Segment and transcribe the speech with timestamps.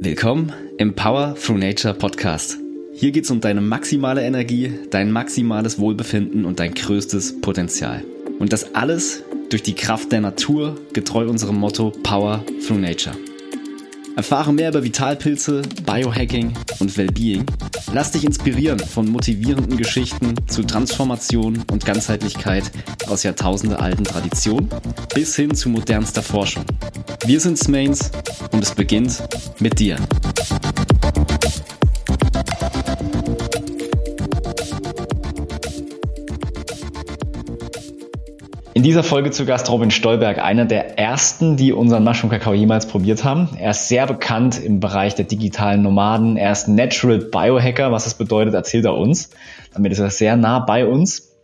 [0.00, 2.56] Willkommen im Power Through Nature Podcast.
[2.94, 8.04] Hier geht es um deine maximale Energie, dein maximales Wohlbefinden und dein größtes Potenzial.
[8.38, 13.16] Und das alles durch die Kraft der Natur, getreu unserem Motto Power Through Nature.
[14.16, 17.46] Erfahre mehr über Vitalpilze, Biohacking und Wellbeing.
[17.92, 22.70] Lass dich inspirieren von motivierenden Geschichten zu Transformation und Ganzheitlichkeit
[23.08, 24.68] aus jahrtausendealten Traditionen
[25.14, 26.64] bis hin zu modernster Forschung.
[27.24, 28.10] Wir sind Smains
[28.52, 29.22] und es beginnt
[29.60, 29.96] mit dir.
[38.78, 42.86] In dieser Folge zu Gast Robin Stolberg, einer der ersten, die unseren Mushroom Kakao jemals
[42.86, 43.48] probiert haben.
[43.58, 46.36] Er ist sehr bekannt im Bereich der digitalen Nomaden.
[46.36, 47.90] Er ist Natural Biohacker.
[47.90, 49.30] Was das bedeutet, erzählt er uns.
[49.74, 51.36] Damit ist er sehr nah bei uns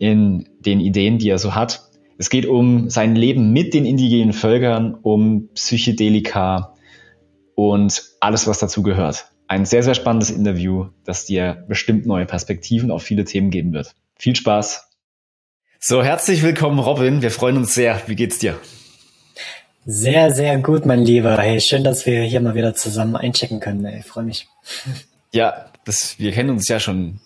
[0.00, 1.88] in den Ideen, die er so hat.
[2.18, 6.74] Es geht um sein Leben mit den indigenen Völkern, um Psychedelika
[7.54, 9.26] und alles, was dazu gehört.
[9.46, 13.94] Ein sehr, sehr spannendes Interview, das dir bestimmt neue Perspektiven auf viele Themen geben wird.
[14.18, 14.85] Viel Spaß
[15.78, 17.22] so, herzlich willkommen, Robin.
[17.22, 18.00] Wir freuen uns sehr.
[18.06, 18.58] Wie geht's dir?
[19.84, 21.36] Sehr, sehr gut, mein Lieber.
[21.38, 23.84] Hey, schön, dass wir hier mal wieder zusammen einchecken können.
[23.84, 24.48] Ey, freue mich.
[25.32, 27.20] Ja, das, wir kennen uns ja schon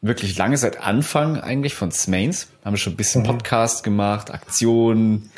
[0.00, 2.48] wirklich lange, seit Anfang eigentlich von Smains.
[2.64, 3.26] Haben wir schon ein bisschen mhm.
[3.26, 5.30] Podcast gemacht, Aktionen,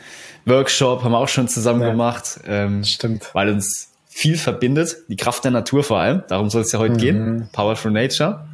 [0.46, 2.40] Workshop haben wir auch schon zusammen ja, gemacht.
[2.46, 3.30] Ähm, stimmt.
[3.34, 6.22] Weil uns viel verbindet, die Kraft der Natur vor allem.
[6.28, 6.98] Darum soll es ja heute mhm.
[6.98, 7.48] gehen.
[7.52, 8.46] Power for Nature.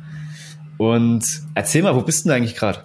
[0.79, 2.85] Und erzähl mal, wo bist du denn eigentlich gerade?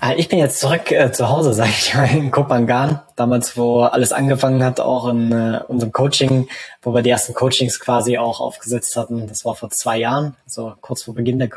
[0.00, 3.00] Ah, ich bin jetzt zurück äh, zu Hause, sage ich mal, in Kopangan.
[3.16, 6.48] Damals, wo alles angefangen hat, auch in äh, unserem Coaching,
[6.82, 9.26] wo wir die ersten Coachings quasi auch aufgesetzt hatten.
[9.26, 11.50] Das war vor zwei Jahren, so kurz vor Beginn der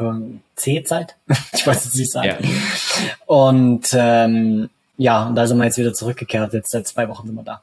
[0.56, 1.16] C-Zeit.
[1.54, 2.38] ich weiß es nicht sagen.
[2.42, 2.50] Ja.
[3.28, 6.54] Und ähm, ja, und da sind wir jetzt wieder zurückgekehrt.
[6.54, 7.62] Jetzt seit zwei Wochen sind wir da.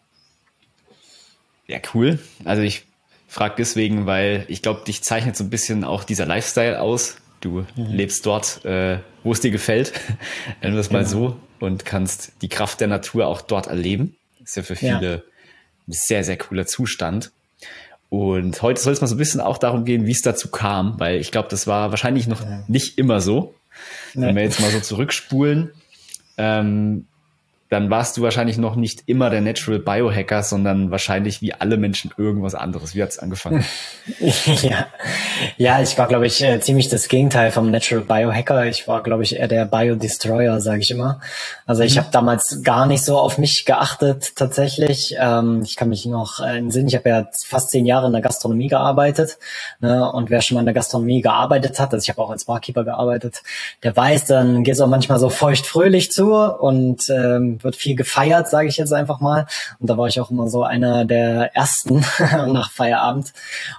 [1.66, 2.18] Ja, cool.
[2.44, 2.86] Also ich
[3.28, 7.66] frage deswegen, weil ich glaube, dich zeichnet so ein bisschen auch dieser Lifestyle aus, Du
[7.76, 7.86] mhm.
[7.92, 9.92] lebst dort, äh, wo es dir gefällt,
[10.62, 11.10] nennen wir es mal genau.
[11.10, 14.16] so, und kannst die Kraft der Natur auch dort erleben.
[14.42, 15.22] ist ja für viele ja.
[15.86, 17.30] ein sehr, sehr cooler Zustand.
[18.10, 20.98] Und heute soll es mal so ein bisschen auch darum gehen, wie es dazu kam,
[20.98, 22.64] weil ich glaube, das war wahrscheinlich noch ja.
[22.66, 23.54] nicht immer so.
[24.14, 25.70] Wenn wir jetzt mal so zurückspulen,
[26.36, 27.06] ähm,
[27.68, 32.10] dann warst du wahrscheinlich noch nicht immer der Natural Biohacker, sondern wahrscheinlich wie alle Menschen
[32.16, 32.94] irgendwas anderes.
[32.94, 33.64] Wie hat es angefangen?
[34.62, 34.86] ja.
[35.58, 38.64] ja, ich war, glaube ich, äh, ziemlich das Gegenteil vom Natural Biohacker.
[38.66, 41.20] Ich war, glaube ich, eher der Biodestroyer, sage ich immer.
[41.68, 41.98] Also ich mhm.
[41.98, 45.14] habe damals gar nicht so auf mich geachtet tatsächlich.
[45.20, 48.12] Ähm, ich kann mich noch äh, in Sinn, ich habe ja fast zehn Jahre in
[48.14, 49.36] der Gastronomie gearbeitet.
[49.80, 50.10] Ne?
[50.10, 52.84] Und wer schon mal in der Gastronomie gearbeitet hat, also ich habe auch als Barkeeper
[52.84, 53.42] gearbeitet,
[53.82, 57.96] der weiß, dann geht es auch manchmal so feucht fröhlich zu und ähm, wird viel
[57.96, 59.46] gefeiert, sage ich jetzt einfach mal.
[59.78, 63.34] Und da war ich auch immer so einer der ersten nach Feierabend.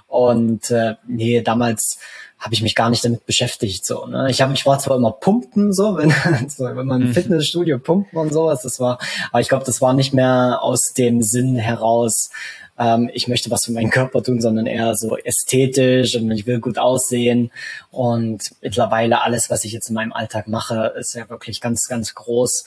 [0.06, 1.98] Und äh, nee, damals
[2.40, 4.30] habe ich mich gar nicht damit beschäftigt so ne?
[4.30, 6.10] ich habe mich war zwar immer pumpen so wenn
[6.48, 7.14] so, wenn man im mhm.
[7.14, 8.98] Fitnessstudio pumpen und sowas das war
[9.30, 12.30] aber ich glaube das war nicht mehr aus dem Sinn heraus
[12.80, 16.60] ähm, ich möchte was für meinen Körper tun, sondern eher so ästhetisch und ich will
[16.60, 17.52] gut aussehen.
[17.90, 22.14] Und mittlerweile alles, was ich jetzt in meinem Alltag mache, ist ja wirklich ganz, ganz
[22.14, 22.64] groß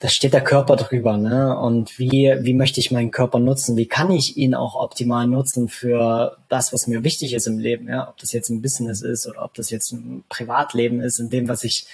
[0.00, 1.58] da steht der Körper drüber, ne?
[1.58, 3.76] Und wie, wie möchte ich meinen Körper nutzen?
[3.76, 7.88] Wie kann ich ihn auch optimal nutzen für das, was mir wichtig ist im Leben,
[7.88, 8.08] ja?
[8.08, 11.48] Ob das jetzt ein Business ist oder ob das jetzt ein Privatleben ist, in dem,
[11.48, 11.86] was ich,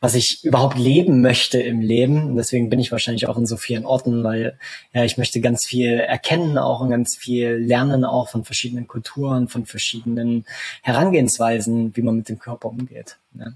[0.00, 2.30] was ich überhaupt leben möchte im Leben.
[2.30, 4.58] Und deswegen bin ich wahrscheinlich auch in so vielen Orten, weil,
[4.94, 9.48] ja, ich möchte ganz viel erkennen auch und ganz viel lernen auch von verschiedenen Kulturen,
[9.48, 10.46] von verschiedenen
[10.80, 13.18] Herangehensweisen, wie man mit dem Körper umgeht.
[13.34, 13.54] Ne?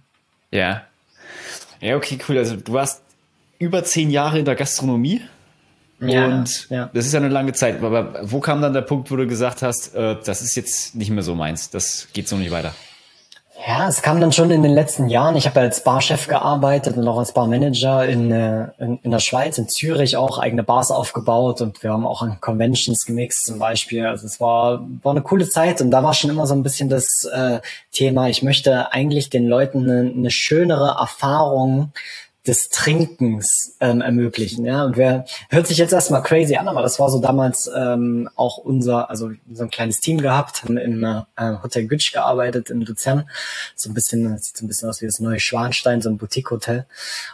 [0.51, 0.83] Ja.
[1.81, 2.37] Ja, okay, cool.
[2.39, 3.06] Also du warst
[3.59, 5.23] über zehn Jahre in der Gastronomie.
[6.01, 6.91] Ja, und ja.
[6.93, 7.83] das ist ja eine lange Zeit.
[7.83, 11.11] Aber wo kam dann der Punkt, wo du gesagt hast, äh, das ist jetzt nicht
[11.11, 12.75] mehr so meins, das geht so nicht weiter?
[13.67, 15.35] Ja, es kam dann schon in den letzten Jahren.
[15.35, 19.57] Ich habe als Barchef gearbeitet und auch als Barmanager in, äh, in, in der Schweiz,
[19.57, 24.07] in Zürich auch eigene Bars aufgebaut und wir haben auch an Conventions gemixt zum Beispiel.
[24.07, 26.91] Also es war, war eine coole Zeit und da war schon immer so ein bisschen
[26.91, 27.61] das äh,
[27.91, 31.93] Thema, ich möchte eigentlich den Leuten eine, eine schönere Erfahrung
[32.47, 34.65] des Trinkens ähm, ermöglichen.
[34.65, 38.29] Ja, und wer hört sich jetzt erstmal crazy an, aber das war so damals ähm,
[38.37, 41.23] auch unser, also so ein kleines Team gehabt, haben im äh,
[41.63, 43.29] Hotel Gütsch gearbeitet in Luzern,
[43.75, 46.19] so ein bisschen, das sieht so ein bisschen aus wie das neue Schwanstein, so ein
[46.19, 46.87] Boutique-Hotel.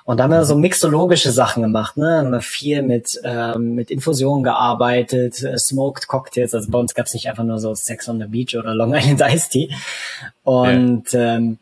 [0.05, 3.91] Und da haben wir so mixologische Sachen gemacht, ne, haben wir viel mit ähm, mit
[3.91, 6.55] Infusionen gearbeitet, äh, smoked Cocktails.
[6.55, 9.20] Also bei uns gab's nicht einfach nur so Sex on the Beach oder Long Island
[9.20, 9.75] Iced Tea.
[10.44, 11.37] Und ja.
[11.37, 11.58] ähm,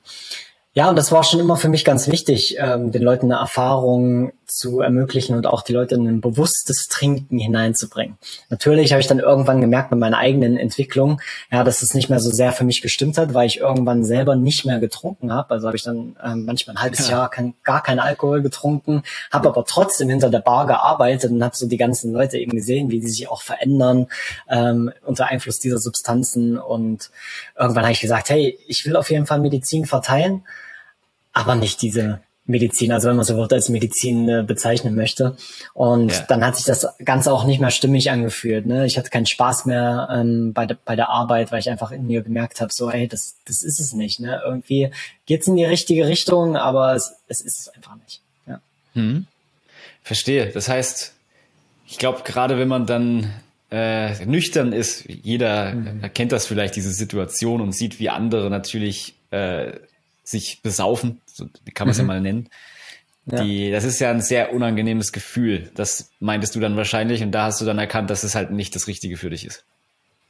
[0.73, 4.33] ja, und das war schon immer für mich ganz wichtig, ähm, den Leuten eine Erfahrung
[4.51, 8.19] zu ermöglichen und auch die Leute in ein bewusstes Trinken hineinzubringen.
[8.49, 11.21] Natürlich habe ich dann irgendwann gemerkt mit meiner eigenen Entwicklung,
[11.51, 14.37] ja, dass es nicht mehr so sehr für mich gestimmt hat, weil ich irgendwann selber
[14.37, 15.51] nicht mehr getrunken habe.
[15.51, 17.19] Also habe ich dann ähm, manchmal ein halbes ja.
[17.19, 21.57] Jahr kein, gar keinen Alkohol getrunken, habe aber trotzdem hinter der Bar gearbeitet und habe
[21.57, 24.07] so die ganzen Leute eben gesehen, wie die sich auch verändern
[24.49, 26.59] ähm, unter Einfluss dieser Substanzen.
[26.59, 27.11] Und
[27.59, 30.45] irgendwann habe ich gesagt, hey, ich will auf jeden Fall Medizin verteilen,
[31.33, 35.37] aber nicht diese Medizin, also wenn man so Wort als Medizin äh, bezeichnen möchte.
[35.73, 36.23] Und ja.
[36.29, 38.67] dann hat sich das Ganze auch nicht mehr stimmig angefühlt.
[38.67, 38.87] Ne?
[38.87, 42.07] Ich hatte keinen Spaß mehr ähm, bei, de, bei der Arbeit, weil ich einfach in
[42.07, 44.21] mir gemerkt habe, so, ey, das, das ist es nicht.
[44.21, 44.41] Ne?
[44.45, 44.91] Irgendwie
[45.27, 48.21] geht's in die richtige Richtung, aber es, es ist es einfach nicht.
[48.47, 48.61] Ja.
[48.95, 49.27] Hm.
[50.03, 50.51] Verstehe.
[50.51, 51.15] Das heißt,
[51.87, 53.33] ich glaube, gerade wenn man dann
[53.71, 56.03] äh, nüchtern ist, jeder mhm.
[56.03, 59.73] erkennt das vielleicht, diese Situation und sieht, wie andere natürlich äh,
[60.31, 62.03] sich besaufen, so kann man es mhm.
[62.03, 62.49] ja mal nennen.
[63.27, 63.43] Ja.
[63.43, 65.71] Die, das ist ja ein sehr unangenehmes Gefühl.
[65.75, 68.75] Das meintest du dann wahrscheinlich und da hast du dann erkannt, dass es halt nicht
[68.75, 69.65] das Richtige für dich ist.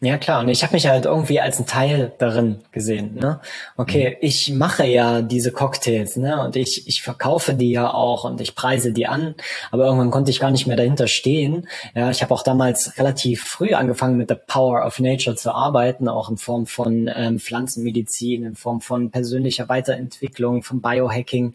[0.02, 3.16] Ja klar, und ich habe mich halt irgendwie als ein Teil darin gesehen.
[3.16, 3.38] Ne?
[3.76, 4.16] Okay, mhm.
[4.22, 6.42] ich mache ja diese Cocktails, ne?
[6.42, 9.34] Und ich, ich verkaufe die ja auch und ich preise die an,
[9.70, 11.68] aber irgendwann konnte ich gar nicht mehr dahinter stehen.
[11.94, 16.08] Ja, ich habe auch damals relativ früh angefangen mit der Power of Nature zu arbeiten,
[16.08, 21.52] auch in Form von ähm, Pflanzenmedizin, in Form von persönlicher Weiterentwicklung, von Biohacking.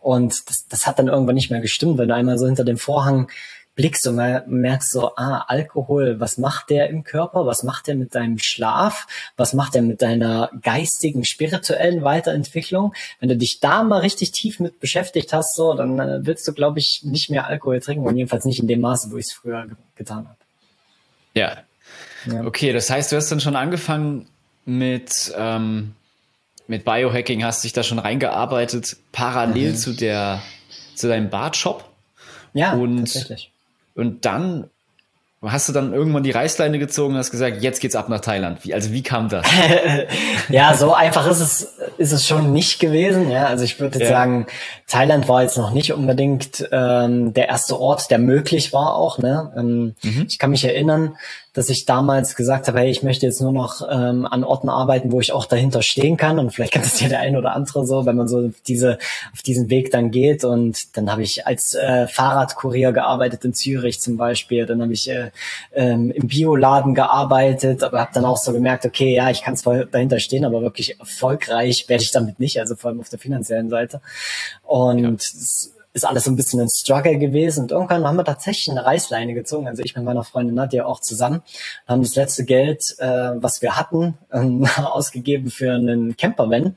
[0.00, 2.76] Und das, das hat dann irgendwann nicht mehr gestimmt, wenn du einmal so hinter dem
[2.76, 3.28] Vorhang
[3.74, 4.16] blickst und
[4.46, 7.46] merkst so, ah, Alkohol, was macht der im Körper?
[7.46, 9.06] Was macht der mit deinem Schlaf?
[9.36, 12.94] Was macht der mit deiner geistigen, spirituellen Weiterentwicklung?
[13.18, 16.52] Wenn du dich da mal richtig tief mit beschäftigt hast, so, dann äh, willst du,
[16.52, 19.32] glaube ich, nicht mehr Alkohol trinken und jedenfalls nicht in dem Maße, wo ich es
[19.32, 20.36] früher ge getan habe.
[21.34, 21.58] Ja.
[22.26, 22.44] ja.
[22.44, 24.26] Okay, das heißt, du hast dann schon angefangen
[24.64, 25.94] mit, ähm,
[26.66, 29.76] mit Biohacking, hast dich da schon reingearbeitet, parallel mhm.
[29.76, 30.42] zu der,
[30.94, 31.84] zu deinem Bartshop.
[32.54, 33.50] Ja, und tatsächlich.
[33.94, 34.70] Und dann
[35.42, 38.64] hast du dann irgendwann die Reißleine gezogen und hast gesagt, jetzt geht's ab nach Thailand.
[38.64, 39.46] Wie, also wie kam das?
[40.48, 43.30] ja, so einfach ist es, ist es schon nicht gewesen.
[43.30, 44.08] Ja, also ich würde ja.
[44.08, 44.46] sagen,
[44.86, 49.18] Thailand war jetzt noch nicht unbedingt ähm, der erste Ort, der möglich war auch.
[49.18, 49.52] Ne?
[49.56, 50.26] Ähm, mhm.
[50.28, 51.16] Ich kann mich erinnern,
[51.54, 55.12] dass ich damals gesagt habe, hey, ich möchte jetzt nur noch ähm, an Orten arbeiten,
[55.12, 56.40] wo ich auch dahinter stehen kann.
[56.40, 58.98] Und vielleicht kann das ja der ein oder andere so, wenn man so diese,
[59.32, 60.44] auf diesen Weg dann geht.
[60.44, 64.66] Und dann habe ich als äh, Fahrradkurier gearbeitet in Zürich zum Beispiel.
[64.66, 65.30] Dann habe ich äh,
[65.72, 69.84] ähm, im Bioladen gearbeitet, aber habe dann auch so gemerkt, okay, ja, ich kann zwar
[69.84, 73.70] dahinter stehen, aber wirklich erfolgreich werde ich damit nicht, also vor allem auf der finanziellen
[73.70, 74.00] Seite.
[74.64, 77.62] Und ja ist alles so ein bisschen ein Struggle gewesen.
[77.62, 81.00] Und irgendwann haben wir tatsächlich eine Reißleine gezogen, also ich mit meiner Freundin Nadja auch
[81.00, 81.42] zusammen,
[81.86, 84.40] haben das letzte Geld, äh, was wir hatten, äh,
[84.82, 86.76] ausgegeben für einen Campervan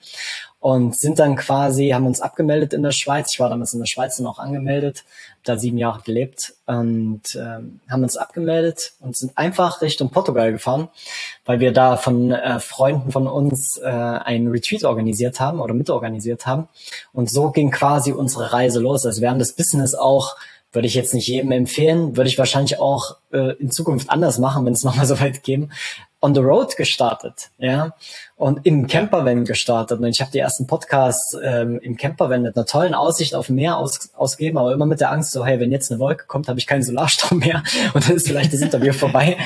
[0.59, 3.31] und sind dann quasi, haben uns abgemeldet in der Schweiz.
[3.31, 5.03] Ich war damals in der Schweiz dann auch angemeldet,
[5.43, 10.89] da sieben Jahre gelebt und ähm, haben uns abgemeldet und sind einfach Richtung Portugal gefahren,
[11.45, 16.47] weil wir da von äh, Freunden von uns äh, ein Retreat organisiert haben oder mitorganisiert
[16.47, 16.67] haben.
[17.13, 19.05] Und so ging quasi unsere Reise los.
[19.05, 20.35] Also wir haben das Business auch
[20.73, 24.65] würde ich jetzt nicht jedem empfehlen, würde ich wahrscheinlich auch äh, in Zukunft anders machen,
[24.65, 25.69] wenn es nochmal so weit käme
[26.21, 27.93] on the road gestartet, ja,
[28.37, 29.99] und im Campervan gestartet.
[29.99, 33.77] Und ich habe die ersten Podcasts ähm, im Campervan mit einer tollen Aussicht auf Meer
[33.77, 36.59] aus, ausgegeben, aber immer mit der Angst, so, hey, wenn jetzt eine Wolke kommt, habe
[36.59, 37.63] ich keinen Solarstrom mehr
[37.95, 39.37] und dann ist vielleicht das Interview vorbei.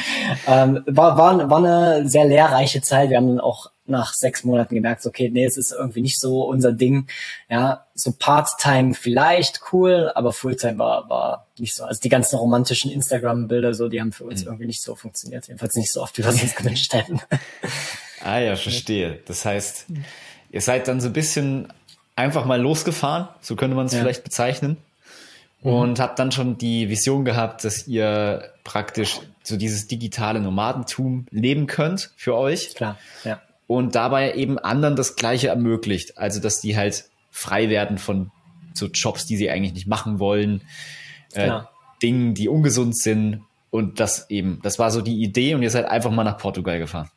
[0.45, 3.09] Ähm, war, war, war eine sehr lehrreiche Zeit.
[3.09, 6.43] Wir haben dann auch nach sechs Monaten gemerkt, okay, nee, es ist irgendwie nicht so
[6.43, 7.07] unser Ding.
[7.49, 11.85] Ja, so Part-Time vielleicht cool, aber Fulltime war, war nicht so.
[11.85, 14.47] Also die ganzen romantischen Instagram-Bilder, so, die haben für uns mhm.
[14.47, 15.47] irgendwie nicht so funktioniert.
[15.47, 17.21] Jedenfalls nicht so oft, wie wir es uns gewünscht hätten.
[18.23, 19.19] Ah ja, verstehe.
[19.25, 19.87] Das heißt,
[20.51, 21.71] ihr seid dann so ein bisschen
[22.15, 23.99] einfach mal losgefahren, so könnte man es ja.
[23.99, 24.77] vielleicht bezeichnen.
[25.61, 25.71] Mhm.
[25.71, 31.67] Und habt dann schon die Vision gehabt, dass ihr praktisch so dieses digitale Nomadentum leben
[31.67, 32.75] könnt für euch.
[32.75, 36.17] Klar, ja und dabei eben anderen das Gleiche ermöglicht.
[36.17, 38.29] Also, dass die halt frei werden von
[38.73, 40.61] so Jobs, die sie eigentlich nicht machen wollen,
[41.31, 41.61] äh.
[42.03, 43.43] Dingen, die ungesund sind.
[43.69, 46.79] Und das eben, das war so die Idee und ihr seid einfach mal nach Portugal
[46.79, 47.09] gefahren.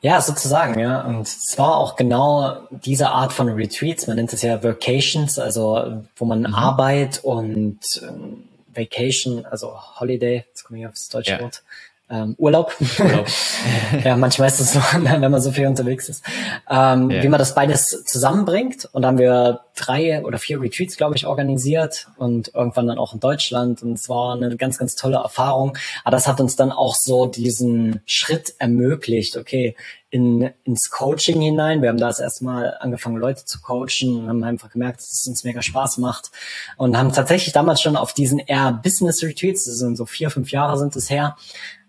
[0.00, 1.02] Ja, sozusagen, ja.
[1.02, 6.04] Und es war auch genau diese Art von Retreats, man nennt es ja Vacations, also
[6.16, 6.54] wo man mhm.
[6.54, 11.40] Arbeit und ähm, Vacation, also Holiday, jetzt komme ich aufs deutsche ja.
[11.40, 11.62] Wort,
[12.10, 12.74] ähm, Urlaub.
[12.98, 13.26] Urlaub.
[14.04, 16.24] ja, manchmal ist es so, wenn man so viel unterwegs ist.
[16.68, 17.22] Ähm, yeah.
[17.22, 18.88] Wie man das beides zusammenbringt.
[18.92, 23.12] Und da haben wir drei oder vier Retreats, glaube ich, organisiert und irgendwann dann auch
[23.12, 23.82] in Deutschland.
[23.82, 25.76] Und es war eine ganz, ganz tolle Erfahrung.
[26.04, 29.76] Aber das hat uns dann auch so diesen Schritt ermöglicht, okay,
[30.10, 31.82] in, ins Coaching hinein.
[31.82, 35.44] Wir haben da erstmal angefangen, Leute zu coachen und haben einfach gemerkt, dass es uns
[35.44, 36.30] mega Spaß macht
[36.76, 40.50] und haben tatsächlich damals schon auf diesen eher Business Retreats, das sind so vier, fünf
[40.50, 41.36] Jahre sind es her,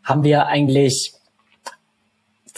[0.03, 1.13] haben wir eigentlich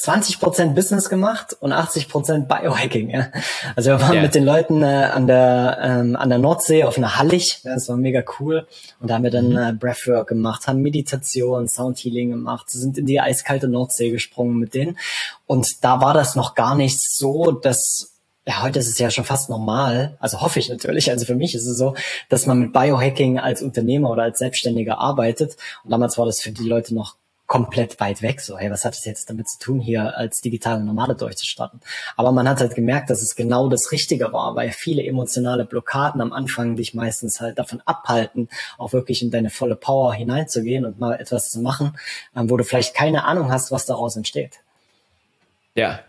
[0.01, 3.11] 20% Business gemacht und 80% Biohacking.
[3.11, 3.27] Ja.
[3.75, 4.21] Also wir waren yeah.
[4.23, 7.61] mit den Leuten äh, an der ähm, an der Nordsee auf einer Hallig.
[7.63, 8.67] Ja, das war mega cool.
[8.99, 9.57] Und da haben wir dann mhm.
[9.57, 14.97] äh, Breathwork gemacht, haben Meditation, Soundhealing gemacht, sind in die eiskalte Nordsee gesprungen mit denen.
[15.45, 18.07] Und da war das noch gar nicht so, dass
[18.47, 21.53] ja, heute ist es ja schon fast normal, also hoffe ich natürlich, also für mich
[21.53, 21.93] ist es so,
[22.27, 25.57] dass man mit Biohacking als Unternehmer oder als Selbstständiger arbeitet.
[25.83, 27.17] Und damals war das für die Leute noch
[27.51, 28.39] komplett weit weg.
[28.39, 31.81] So, hey, was hat es jetzt damit zu tun, hier als digitale Nomade durchzustarten?
[32.15, 36.21] Aber man hat halt gemerkt, dass es genau das Richtige war, weil viele emotionale Blockaden
[36.21, 41.01] am Anfang dich meistens halt davon abhalten, auch wirklich in deine volle Power hineinzugehen und
[41.01, 41.97] mal etwas zu machen,
[42.37, 44.61] ähm, wo du vielleicht keine Ahnung hast, was daraus entsteht.
[45.75, 45.99] Ja,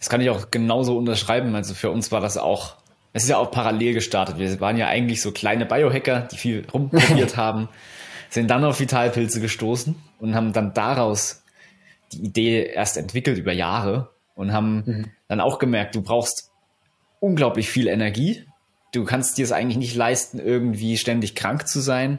[0.00, 1.54] das kann ich auch genauso unterschreiben.
[1.54, 2.74] Also für uns war das auch
[3.12, 4.38] es ist ja auch parallel gestartet.
[4.38, 7.68] Wir waren ja eigentlich so kleine Biohacker, die viel rumprobiert haben
[8.30, 11.42] sind dann auf Vitalpilze gestoßen und haben dann daraus
[12.12, 15.06] die Idee erst entwickelt über Jahre und haben mhm.
[15.28, 16.50] dann auch gemerkt, du brauchst
[17.20, 18.44] unglaublich viel Energie.
[18.92, 22.18] Du kannst dir es eigentlich nicht leisten, irgendwie ständig krank zu sein.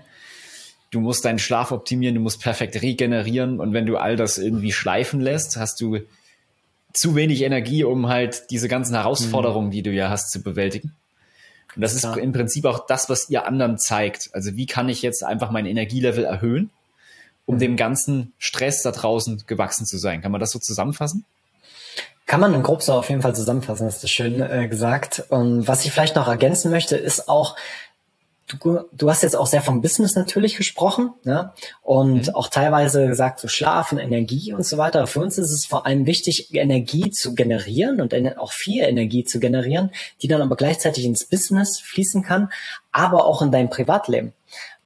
[0.89, 4.72] Du musst deinen Schlaf optimieren, du musst perfekt regenerieren und wenn du all das irgendwie
[4.72, 6.00] schleifen lässt, hast du
[6.93, 9.72] zu wenig Energie, um halt diese ganzen Herausforderungen, mhm.
[9.72, 10.93] die du ja hast, zu bewältigen.
[11.75, 12.17] Und das ist Klar.
[12.17, 14.29] im Prinzip auch das, was ihr anderen zeigt.
[14.34, 16.70] Also wie kann ich jetzt einfach mein Energielevel erhöhen,
[17.46, 20.22] um dem ganzen Stress da draußen gewachsen zu sein?
[20.22, 21.26] Kann man das so zusammenfassen?
[22.26, 25.26] Kann man in grob so auf jeden Fall zusammenfassen, das ist schön äh, gesagt.
[25.30, 27.58] Und was ich vielleicht noch ergänzen möchte, ist auch,
[28.48, 31.52] du, du hast jetzt auch sehr vom Business natürlich gesprochen ne?
[31.82, 32.36] und mhm.
[32.36, 35.08] auch teilweise gesagt, so Schlafen, Energie und so weiter.
[35.08, 39.40] Für uns ist es vor allem wichtig, Energie zu generieren und auch viel Energie zu
[39.40, 42.50] generieren, die dann aber gleichzeitig ins Business fließen kann,
[42.92, 44.34] aber auch in dein Privatleben.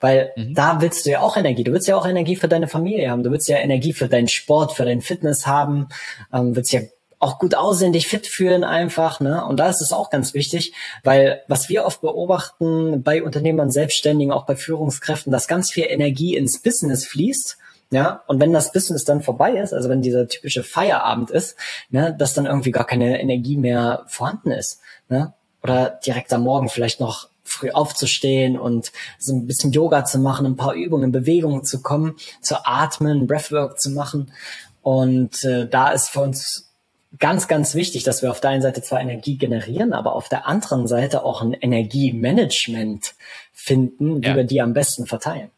[0.06, 0.54] Weil mhm.
[0.54, 1.64] da willst du ja auch Energie.
[1.64, 3.24] Du willst ja auch Energie für deine Familie haben.
[3.24, 5.88] Du willst ja Energie für deinen Sport, für dein Fitness haben.
[6.32, 6.82] Ähm, willst ja
[7.18, 9.44] auch gut aussehen, dich fit fühlen einfach, ne?
[9.44, 14.32] Und da ist es auch ganz wichtig, weil was wir oft beobachten bei Unternehmern, Selbstständigen,
[14.32, 17.58] auch bei Führungskräften, dass ganz viel Energie ins Business fließt,
[17.90, 21.56] ja, und wenn das Business dann vorbei ist, also wenn dieser typische Feierabend ist,
[21.90, 25.34] ne, dass dann irgendwie gar keine Energie mehr vorhanden ist, ne?
[25.64, 30.46] Oder direkt am Morgen vielleicht noch früh aufzustehen und so ein bisschen Yoga zu machen,
[30.46, 34.32] ein paar Übungen, Bewegungen zu kommen, zu atmen, Breathwork zu machen.
[34.82, 36.70] Und äh, da ist für uns
[37.20, 40.48] ganz, ganz wichtig, dass wir auf der einen Seite zwar Energie generieren, aber auf der
[40.48, 43.14] anderen Seite auch ein Energiemanagement
[43.54, 44.36] finden, wie ja.
[44.36, 45.50] wir die am besten verteilen.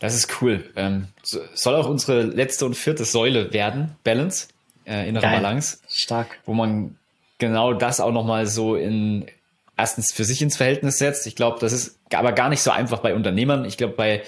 [0.00, 0.64] Das ist cool.
[0.76, 4.48] Ähm, soll auch unsere letzte und vierte Säule werden, Balance,
[4.86, 5.36] äh, innere Geil.
[5.40, 5.78] Balance.
[5.88, 6.38] Stark.
[6.46, 6.96] Wo man
[7.38, 9.26] genau das auch nochmal so in
[9.78, 11.26] erstens für sich ins Verhältnis setzt.
[11.26, 13.64] Ich glaube, das ist aber gar nicht so einfach bei Unternehmern.
[13.64, 14.22] Ich glaube, bei,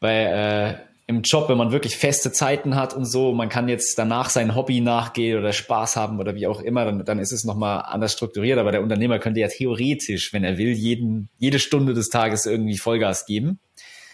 [0.00, 0.74] bei äh,
[1.06, 4.54] im Job, wenn man wirklich feste Zeiten hat und so, man kann jetzt danach sein
[4.54, 8.14] Hobby nachgehen oder Spaß haben oder wie auch immer, dann, dann ist es nochmal anders
[8.14, 8.58] strukturiert.
[8.58, 12.78] Aber der Unternehmer könnte ja theoretisch, wenn er will, jeden, jede Stunde des Tages irgendwie
[12.78, 13.58] Vollgas geben,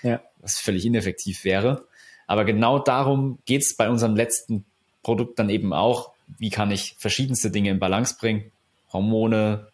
[0.03, 0.21] ja.
[0.41, 1.85] was völlig ineffektiv wäre.
[2.27, 4.65] Aber genau darum geht's bei unserem letzten
[5.03, 6.13] Produkt dann eben auch.
[6.37, 8.51] Wie kann ich verschiedenste Dinge in Balance bringen?
[8.93, 9.69] Hormone,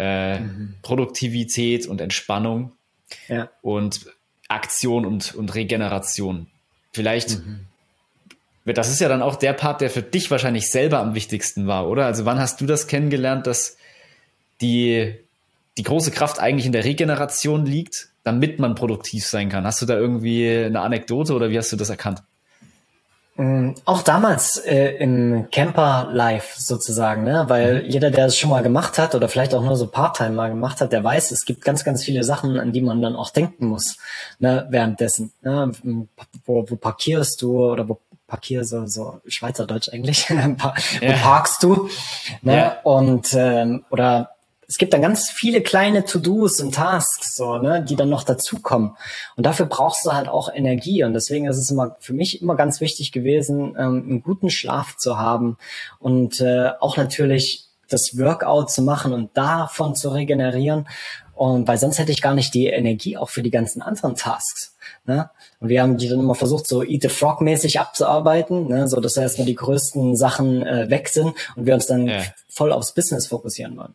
[0.00, 0.74] äh, mhm.
[0.80, 2.72] Produktivität und Entspannung.
[3.28, 3.50] Ja.
[3.60, 4.06] Und
[4.48, 6.46] Aktion und, und Regeneration.
[6.92, 7.66] Vielleicht, mhm.
[8.64, 11.86] das ist ja dann auch der Part, der für dich wahrscheinlich selber am wichtigsten war,
[11.86, 12.06] oder?
[12.06, 13.76] Also wann hast du das kennengelernt, dass
[14.60, 15.14] die,
[15.76, 19.64] die große Kraft eigentlich in der Regeneration liegt, damit man produktiv sein kann?
[19.64, 22.22] Hast du da irgendwie eine Anekdote oder wie hast du das erkannt?
[23.36, 27.44] Mm, auch damals äh, im Camper Life sozusagen, ne?
[27.48, 27.88] weil mhm.
[27.88, 30.80] jeder, der es schon mal gemacht hat oder vielleicht auch nur so Part-Time mal gemacht
[30.80, 33.66] hat, der weiß, es gibt ganz, ganz viele Sachen, an die man dann auch denken
[33.66, 33.96] muss
[34.40, 34.66] ne?
[34.70, 35.32] währenddessen.
[35.42, 35.72] Ne?
[36.44, 41.88] Wo, wo parkierst du oder wo parkierst so, so Schweizerdeutsch eigentlich, wo parkst du?
[42.42, 42.56] Ne?
[42.56, 42.76] Ja.
[42.82, 44.30] Und ähm, oder
[44.70, 48.92] es gibt dann ganz viele kleine To-Dos und Tasks, so, ne, die dann noch dazukommen.
[49.34, 51.02] Und dafür brauchst du halt auch Energie.
[51.02, 54.96] Und deswegen ist es immer für mich immer ganz wichtig gewesen, ähm, einen guten Schlaf
[54.96, 55.58] zu haben
[55.98, 60.86] und äh, auch natürlich das Workout zu machen und davon zu regenerieren.
[61.34, 64.76] Und weil sonst hätte ich gar nicht die Energie auch für die ganzen anderen Tasks.
[65.04, 65.30] Ne?
[65.60, 68.88] Und wir haben die dann immer versucht, so Eat the Frog mäßig abzuarbeiten, ne?
[68.88, 72.22] so dass erstmal die größten Sachen äh, weg sind und wir uns dann ja.
[72.48, 73.94] voll aufs Business fokussieren wollen.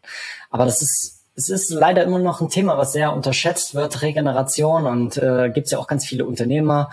[0.52, 4.88] Aber das ist es ist leider immer noch ein Thema, was sehr unterschätzt wird, Regeneration.
[4.88, 6.92] Und äh, gibt es ja auch ganz viele Unternehmer,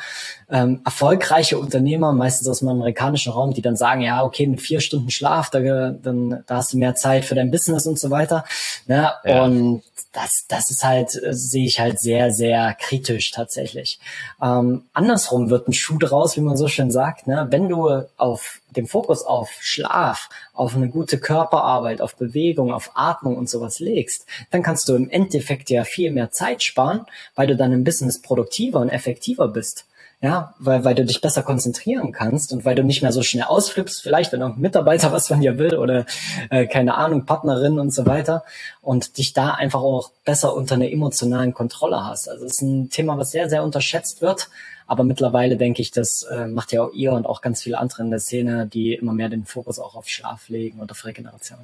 [0.50, 4.80] ähm, erfolgreiche Unternehmer, meistens aus dem amerikanischen Raum, die dann sagen, ja, okay, mit vier
[4.80, 8.44] Stunden Schlaf, da, dann, da hast du mehr Zeit für dein Business und so weiter.
[8.86, 9.12] Ne?
[9.24, 9.44] Ja.
[9.44, 9.82] Und
[10.12, 14.00] das, das ist halt, äh, sehe ich halt sehr, sehr kritisch tatsächlich.
[14.42, 17.28] Ähm, andersrum wird ein Schuh draus, wie man so schön sagt.
[17.28, 17.46] Ne?
[17.50, 23.36] Wenn du auf den Fokus auf Schlaf, auf eine gute Körperarbeit, auf Bewegung, auf Atmung
[23.36, 27.56] und sowas legst, dann kannst du im Endeffekt ja viel mehr Zeit sparen, weil du
[27.56, 29.86] dann im Business produktiver und effektiver bist.
[30.24, 33.42] Ja, weil, weil du dich besser konzentrieren kannst und weil du nicht mehr so schnell
[33.42, 36.06] ausflippst, vielleicht wenn ein Mitarbeiter was von dir will oder
[36.48, 38.44] äh, keine Ahnung, Partnerin und so weiter
[38.82, 42.28] und dich da einfach auch besser unter einer emotionalen Kontrolle hast.
[42.28, 44.48] Also es ist ein Thema, was sehr, sehr unterschätzt wird.
[44.86, 48.02] Aber mittlerweile denke ich, das äh, macht ja auch ihr und auch ganz viele andere
[48.02, 51.60] in der Szene, die immer mehr den Fokus auch auf Schlaf legen und auf Regeneration.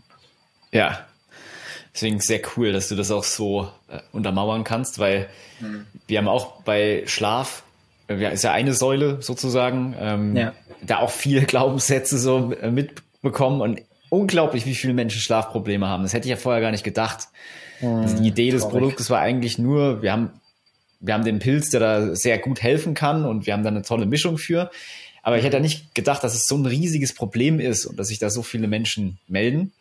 [0.73, 1.07] Ja,
[1.95, 5.27] Deswegen sehr cool, dass du das auch so äh, untermauern kannst, weil
[5.59, 5.85] mhm.
[6.07, 7.65] wir haben auch bei Schlaf
[8.09, 10.53] ja, ist ja eine Säule sozusagen, ähm, ja.
[10.83, 16.05] da auch viele Glaubenssätze so äh, mitbekommen und unglaublich, wie viele Menschen Schlafprobleme haben.
[16.05, 17.29] Das hätte ich ja vorher gar nicht gedacht.
[17.81, 18.79] Mhm, also die Idee des traurig.
[18.79, 20.31] Produktes war eigentlich nur, wir haben,
[21.01, 23.83] wir haben den Pilz, der da sehr gut helfen kann und wir haben da eine
[23.83, 24.71] tolle Mischung für.
[25.23, 28.19] Aber ich hätte nicht gedacht, dass es so ein riesiges Problem ist und dass sich
[28.19, 29.73] da so viele Menschen melden.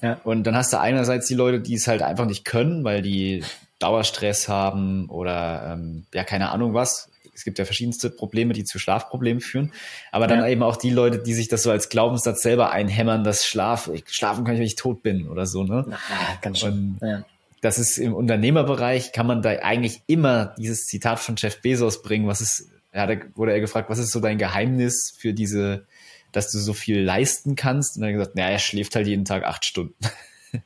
[0.00, 0.20] Ja.
[0.24, 3.44] Und dann hast du einerseits die Leute, die es halt einfach nicht können, weil die
[3.78, 8.78] Dauerstress haben oder ähm, ja, keine Ahnung was, es gibt ja verschiedenste Probleme, die zu
[8.78, 9.72] Schlafproblemen führen.
[10.10, 10.48] Aber dann ja.
[10.48, 14.04] eben auch die Leute, die sich das so als Glaubenssatz selber einhämmern, dass Schlaf, ich,
[14.08, 15.86] schlafen kann ich, wenn ich tot bin oder so, ne?
[15.88, 15.98] Na,
[16.40, 16.98] ganz schön.
[17.00, 17.24] Ja.
[17.62, 22.26] Das ist im Unternehmerbereich, kann man da eigentlich immer dieses Zitat von Jeff Bezos bringen.
[22.26, 25.86] Was ist, ja, da wurde er gefragt, was ist so dein Geheimnis für diese,
[26.32, 27.96] dass du so viel leisten kannst?
[27.96, 29.94] Und er hat gesagt, naja, er schläft halt jeden Tag acht Stunden.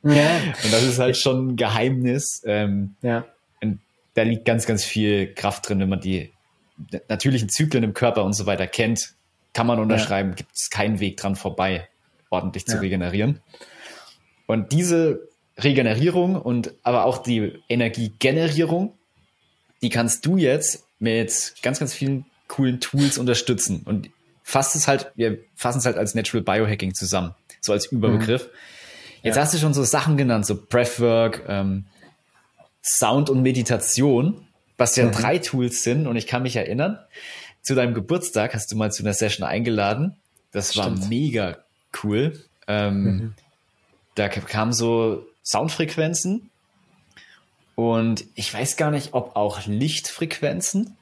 [0.03, 0.37] Ja.
[0.63, 2.41] Und das ist halt schon ein Geheimnis.
[2.45, 3.25] Ähm, ja.
[3.61, 3.79] Und
[4.15, 6.33] da liegt ganz, ganz viel Kraft drin, wenn man die
[7.09, 9.13] natürlichen Zyklen im Körper und so weiter kennt,
[9.53, 10.35] kann man unterschreiben, ja.
[10.35, 11.87] gibt es keinen Weg dran vorbei,
[12.29, 13.39] ordentlich zu regenerieren.
[14.45, 15.27] Und diese
[15.57, 18.93] Regenerierung und aber auch die Energiegenerierung,
[19.81, 23.81] die kannst du jetzt mit ganz, ganz vielen coolen Tools unterstützen.
[23.85, 24.09] Und
[24.43, 28.43] fasst es halt, wir fassen es halt als Natural Biohacking zusammen, so als Überbegriff.
[28.43, 29.23] Mhm.
[29.23, 29.41] Jetzt ja.
[29.41, 31.85] hast du schon so Sachen genannt, so Breathwork, ähm,
[32.81, 35.11] Sound und Meditation was ja mhm.
[35.11, 36.07] drei Tools sind.
[36.07, 36.99] Und ich kann mich erinnern,
[37.61, 40.15] zu deinem Geburtstag hast du mal zu einer Session eingeladen.
[40.51, 41.01] Das Stimmt.
[41.01, 41.57] war mega
[42.03, 42.39] cool.
[42.67, 43.33] Ähm, mhm.
[44.15, 46.49] Da kamen so Soundfrequenzen
[47.75, 50.97] und ich weiß gar nicht, ob auch Lichtfrequenzen.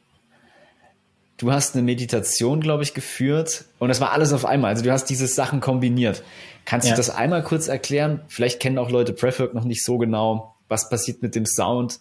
[1.37, 4.71] Du hast eine Meditation, glaube ich, geführt und das war alles auf einmal.
[4.71, 6.23] Also du hast diese Sachen kombiniert.
[6.63, 6.93] Kannst ja.
[6.93, 8.21] du das einmal kurz erklären?
[8.27, 10.55] Vielleicht kennen auch Leute Breathwork noch nicht so genau.
[10.67, 11.99] Was passiert mit dem Sound?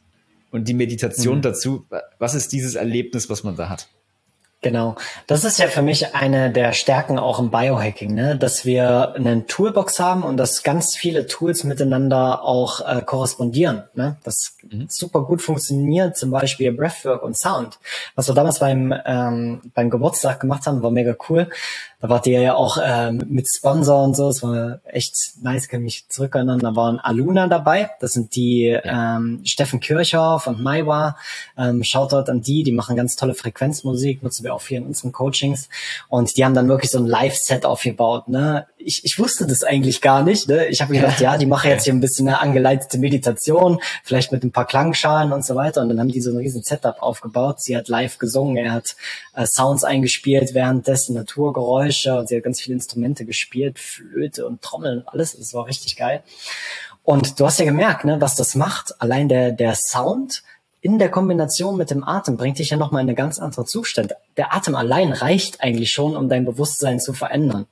[0.54, 1.42] und die Meditation mhm.
[1.42, 1.85] dazu.
[2.20, 3.88] Was ist dieses Erlebnis, was man da hat?
[4.64, 4.94] Genau.
[5.27, 8.35] Das ist ja für mich eine der Stärken auch im Biohacking, ne?
[8.35, 13.83] dass wir eine Toolbox haben und dass ganz viele Tools miteinander auch äh, korrespondieren.
[13.92, 14.16] Ne?
[14.24, 14.87] Das mhm.
[14.88, 17.79] super gut funktioniert, zum Beispiel Breathwork und Sound.
[18.14, 21.50] Was wir damals beim, ähm, beim Geburtstag gemacht haben, war mega cool.
[22.05, 24.29] Da wart ihr ja auch ähm, mit Sponsor und so.
[24.29, 26.59] Es war echt nice, kann mich zurückerinnern.
[26.59, 27.93] Da waren Aluna dabei.
[27.99, 29.17] Das sind die ja.
[29.17, 31.17] ähm, Steffen Kirchhoff und Maiwa.
[31.57, 32.62] Ähm, Shoutout an die.
[32.62, 34.23] Die machen ganz tolle Frequenzmusik.
[34.23, 35.71] Nutzen wir auch viel in unseren Coachings.
[36.11, 38.29] Und die haben dann wirklich so ein Live-Set aufgebaut.
[38.29, 38.67] Ne?
[38.85, 40.49] Ich, ich wusste das eigentlich gar nicht.
[40.49, 40.66] Ne?
[40.66, 44.44] Ich habe gedacht, ja, die machen jetzt hier ein bisschen eine angeleitete Meditation, vielleicht mit
[44.44, 45.83] ein paar Klangschalen und so weiter.
[45.83, 47.62] Und dann haben die so ein riesen Setup aufgebaut.
[47.62, 48.57] Sie hat live gesungen.
[48.57, 48.97] Er hat
[49.35, 54.62] äh, Sounds eingespielt, währenddessen Naturgeräusche Geräusche und sie hat ganz viele Instrumente gespielt, Flöte und
[54.62, 55.37] Trommeln und alles.
[55.37, 56.23] Das war richtig geil.
[57.03, 59.01] Und du hast ja gemerkt, ne, was das macht.
[59.01, 60.42] Allein der, der Sound
[60.85, 64.12] in der Kombination mit dem Atem bringt dich ja nochmal in eine ganz andere Zustand.
[64.37, 67.64] Der Atem allein reicht eigentlich schon, um dein Bewusstsein zu verändern.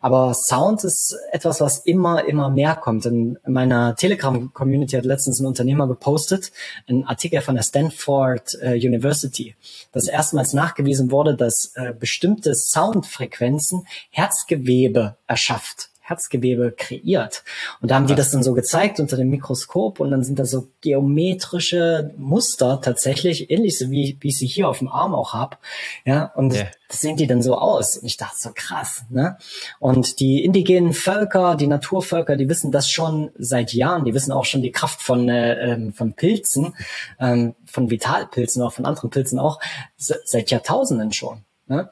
[0.00, 3.06] Aber Sound ist etwas, was immer, immer mehr kommt.
[3.06, 6.52] In meiner Telegram-Community hat letztens ein Unternehmer gepostet,
[6.86, 9.56] ein Artikel von der Stanford äh, University,
[9.92, 17.44] dass erstmals nachgewiesen wurde, dass äh, bestimmte Soundfrequenzen Herzgewebe erschafft Herzgewebe kreiert.
[17.80, 20.44] Und da haben die das dann so gezeigt unter dem Mikroskop und dann sind da
[20.44, 25.34] so geometrische Muster tatsächlich, ähnlich so wie, wie ich sie hier auf dem Arm auch
[25.34, 25.58] hab.
[26.04, 26.68] Ja, und yeah.
[26.88, 27.98] das sehen die dann so aus.
[27.98, 29.36] Und ich dachte so krass, ne?
[29.78, 34.04] Und die indigenen Völker, die Naturvölker, die wissen das schon seit Jahren.
[34.04, 36.74] Die wissen auch schon die Kraft von, äh, ähm, von Pilzen,
[37.20, 39.60] ähm, von Vitalpilzen, auch von anderen Pilzen auch,
[39.96, 41.44] seit Jahrtausenden schon.
[41.66, 41.90] Ne?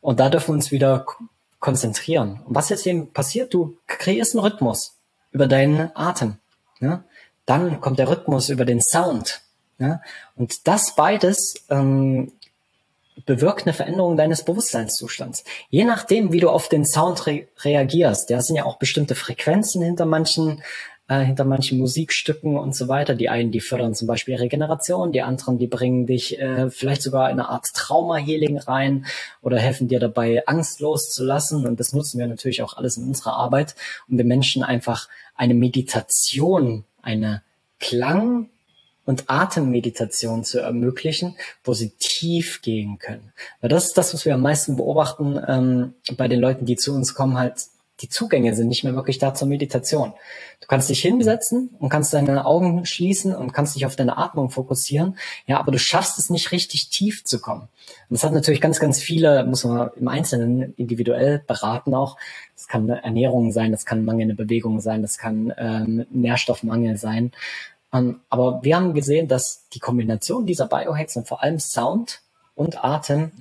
[0.00, 1.04] Und da dürfen wir uns wieder
[1.60, 2.40] konzentrieren.
[2.44, 4.96] Und was jetzt eben passiert, du kreierst einen Rhythmus
[5.30, 6.36] über deinen Atem.
[6.80, 7.04] Ja?
[7.46, 9.42] Dann kommt der Rhythmus über den Sound.
[9.78, 10.00] Ja?
[10.36, 12.32] Und das beides ähm,
[13.26, 15.44] bewirkt eine Veränderung deines Bewusstseinszustands.
[15.70, 19.82] Je nachdem, wie du auf den Sound re reagierst, da sind ja auch bestimmte Frequenzen
[19.82, 20.62] hinter manchen
[21.08, 23.14] äh, hinter manchen Musikstücken und so weiter.
[23.14, 27.30] Die einen, die fördern zum Beispiel Regeneration, die anderen, die bringen dich äh, vielleicht sogar
[27.30, 29.06] in eine Art Trauma-Healing rein
[29.42, 31.66] oder helfen dir dabei, Angst loszulassen.
[31.66, 33.74] Und das nutzen wir natürlich auch alles in unserer Arbeit,
[34.08, 37.42] um den Menschen einfach eine Meditation, eine
[37.80, 38.50] Klang-
[39.06, 43.32] und Atemmeditation zu ermöglichen, wo sie tief gehen können.
[43.62, 46.94] Weil das ist das, was wir am meisten beobachten ähm, bei den Leuten, die zu
[46.94, 47.54] uns kommen, halt
[48.00, 50.12] die Zugänge sind nicht mehr wirklich da zur Meditation.
[50.60, 54.50] Du kannst dich hinsetzen und kannst deine Augen schließen und kannst dich auf deine Atmung
[54.50, 55.16] fokussieren.
[55.46, 57.62] Ja, aber du schaffst es nicht richtig tief zu kommen.
[57.62, 57.68] Und
[58.10, 62.16] das hat natürlich ganz, ganz viele, muss man im Einzelnen individuell beraten auch.
[62.54, 67.32] Das kann Ernährung sein, das kann mangelnde Bewegung sein, das kann ähm, Nährstoffmangel sein.
[67.92, 72.20] Ähm, aber wir haben gesehen, dass die Kombination dieser Biohacks und vor allem Sound
[72.54, 73.32] und Atem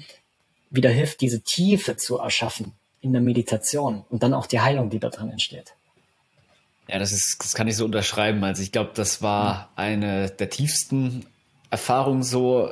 [0.69, 4.99] wieder hilft, diese Tiefe zu erschaffen in der Meditation und dann auch die Heilung, die
[4.99, 5.73] da drin entsteht.
[6.87, 8.43] Ja, das ist, das kann ich so unterschreiben.
[8.43, 11.25] Also ich glaube, das war eine der tiefsten
[11.69, 12.71] Erfahrungen so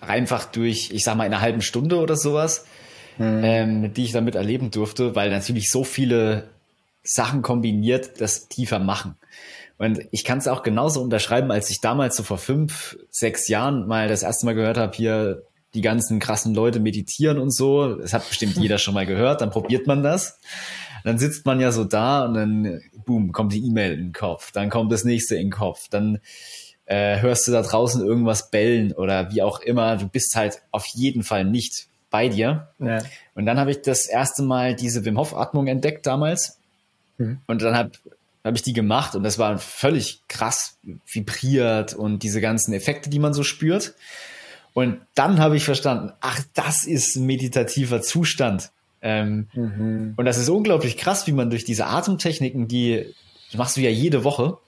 [0.00, 2.66] einfach durch, ich sag mal, in einer halben Stunde oder sowas,
[3.16, 3.40] mhm.
[3.42, 6.48] ähm, die ich damit erleben durfte, weil natürlich so viele
[7.02, 9.16] Sachen kombiniert das tiefer machen.
[9.78, 13.86] Und ich kann es auch genauso unterschreiben, als ich damals so vor fünf, sechs Jahren
[13.86, 15.42] mal das erste Mal gehört habe, hier
[15.74, 17.96] die ganzen krassen Leute meditieren und so.
[17.96, 20.40] Das hat bestimmt jeder schon mal gehört, dann probiert man das.
[21.04, 24.52] Dann sitzt man ja so da und dann, boom, kommt die E-Mail in den Kopf.
[24.52, 25.88] Dann kommt das nächste in den Kopf.
[25.90, 26.18] Dann
[26.86, 29.96] äh, hörst du da draußen irgendwas bellen oder wie auch immer.
[29.96, 32.68] Du bist halt auf jeden Fall nicht bei dir.
[32.78, 32.98] Ja.
[33.34, 36.58] Und dann habe ich das erste Mal diese Wim Hof Atmung entdeckt damals.
[37.18, 37.40] Mhm.
[37.46, 37.90] Und dann habe
[38.44, 43.18] hab ich die gemacht und das war völlig krass vibriert und diese ganzen Effekte, die
[43.18, 43.94] man so spürt.
[44.74, 48.70] Und dann habe ich verstanden, ach, das ist ein meditativer Zustand.
[49.00, 50.14] Ähm, mhm.
[50.16, 53.14] Und das ist unglaublich krass, wie man durch diese Atemtechniken, die,
[53.52, 54.58] die machst du ja jede Woche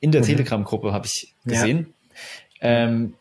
[0.00, 0.26] in der mhm.
[0.26, 1.94] Telegram-Gruppe, habe ich gesehen,
[2.60, 2.84] ja.
[2.84, 3.14] ähm,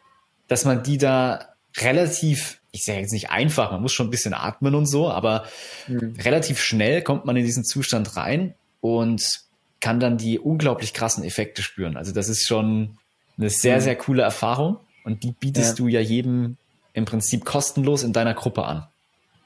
[0.47, 4.33] dass man die da relativ, ich sage jetzt nicht einfach, man muss schon ein bisschen
[4.33, 5.45] atmen und so, aber
[5.87, 6.15] mhm.
[6.23, 9.43] relativ schnell kommt man in diesen Zustand rein und
[9.81, 11.95] kann dann die unglaublich krassen Effekte spüren.
[11.97, 12.97] Also das ist schon
[13.37, 13.81] eine sehr, mhm.
[13.81, 14.77] sehr coole Erfahrung.
[15.03, 15.83] Und die bietest ja.
[15.83, 16.57] du ja jedem
[16.93, 18.87] im Prinzip kostenlos in deiner Gruppe an.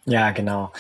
[0.10, 0.72] Ja, genau.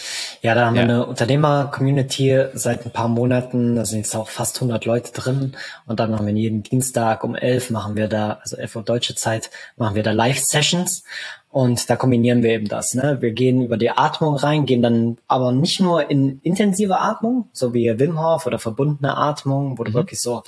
[0.41, 0.83] Ja, da haben ja.
[0.83, 3.75] wir eine Unternehmer-Community seit ein paar Monaten.
[3.75, 5.53] Da sind jetzt auch fast 100 Leute drin.
[5.85, 9.15] Und dann machen wir jeden Dienstag um 11 machen wir da, also 11 Uhr deutsche
[9.15, 11.03] Zeit, machen wir da Live-Sessions.
[11.49, 12.93] Und da kombinieren wir eben das.
[12.93, 13.17] Ne?
[13.19, 17.73] Wir gehen über die Atmung rein, gehen dann aber nicht nur in intensive Atmung, so
[17.73, 19.95] wie Wim Hof oder verbundene Atmung, wo du mhm.
[19.95, 20.43] wirklich so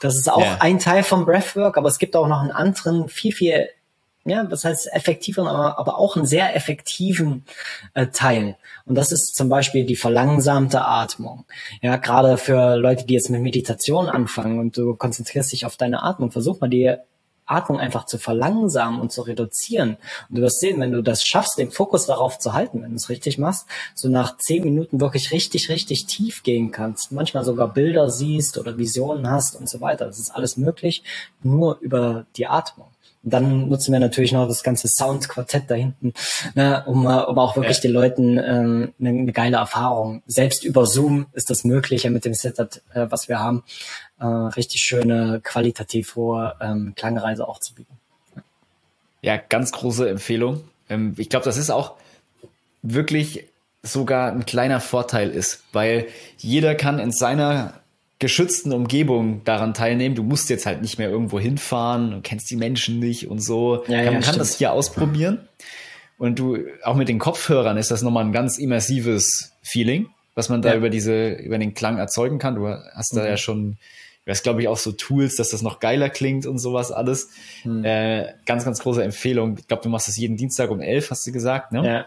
[0.00, 0.56] das ist auch yeah.
[0.60, 3.68] ein Teil vom Breathwork, aber es gibt auch noch einen anderen, viel, viel,
[4.24, 7.44] ja, was heißt effektiver, aber, aber auch einen sehr effektiven
[7.94, 8.56] äh, Teil.
[8.86, 11.44] Und das ist zum Beispiel die verlangsamte Atmung.
[11.82, 16.02] Ja, gerade für Leute, die jetzt mit Meditation anfangen und du konzentrierst dich auf deine
[16.02, 16.96] Atmung, versuch mal die
[17.50, 19.96] Atmung einfach zu verlangsamen und zu reduzieren.
[20.28, 22.96] Und du wirst sehen, wenn du das schaffst, den Fokus darauf zu halten, wenn du
[22.96, 27.72] es richtig machst, so nach zehn Minuten wirklich richtig, richtig tief gehen kannst, manchmal sogar
[27.72, 30.06] Bilder siehst oder Visionen hast und so weiter.
[30.06, 31.02] Das ist alles möglich,
[31.42, 32.88] nur über die Atmung.
[33.22, 36.14] Und dann nutzen wir natürlich noch das ganze Soundquartett da hinten,
[36.54, 37.82] ne, um, äh, um auch wirklich ja.
[37.82, 40.22] den Leuten ähm, eine, eine geile Erfahrung.
[40.26, 43.62] Selbst über Zoom ist das möglich ja mit dem Setup, äh, was wir haben,
[44.20, 47.98] äh, richtig schöne, qualitativ hohe ähm, Klangreise auch zu bieten.
[49.22, 50.64] Ja, ganz große Empfehlung.
[50.88, 51.94] Ähm, ich glaube, das ist auch
[52.82, 53.46] wirklich
[53.82, 56.06] sogar ein kleiner Vorteil ist, weil
[56.38, 57.74] jeder kann in seiner
[58.18, 60.14] geschützten Umgebung daran teilnehmen.
[60.14, 63.84] Du musst jetzt halt nicht mehr irgendwo hinfahren, du kennst die Menschen nicht und so.
[63.88, 65.48] Ja, ja, man kann das hier ausprobieren.
[66.18, 70.60] Und du, auch mit den Kopfhörern ist das nochmal ein ganz immersives Feeling, was man
[70.60, 70.76] da ja.
[70.76, 72.56] über diese, über den Klang erzeugen kann.
[72.56, 73.36] Du hast da ja mhm.
[73.38, 73.78] schon,
[74.24, 77.30] du hast glaube ich auch so Tools, dass das noch geiler klingt und sowas alles.
[77.64, 77.84] Mhm.
[77.84, 79.56] Äh, ganz, ganz große Empfehlung.
[79.58, 81.86] Ich glaube, du machst das jeden Dienstag um elf, hast du gesagt, ne?
[81.86, 82.06] Ja.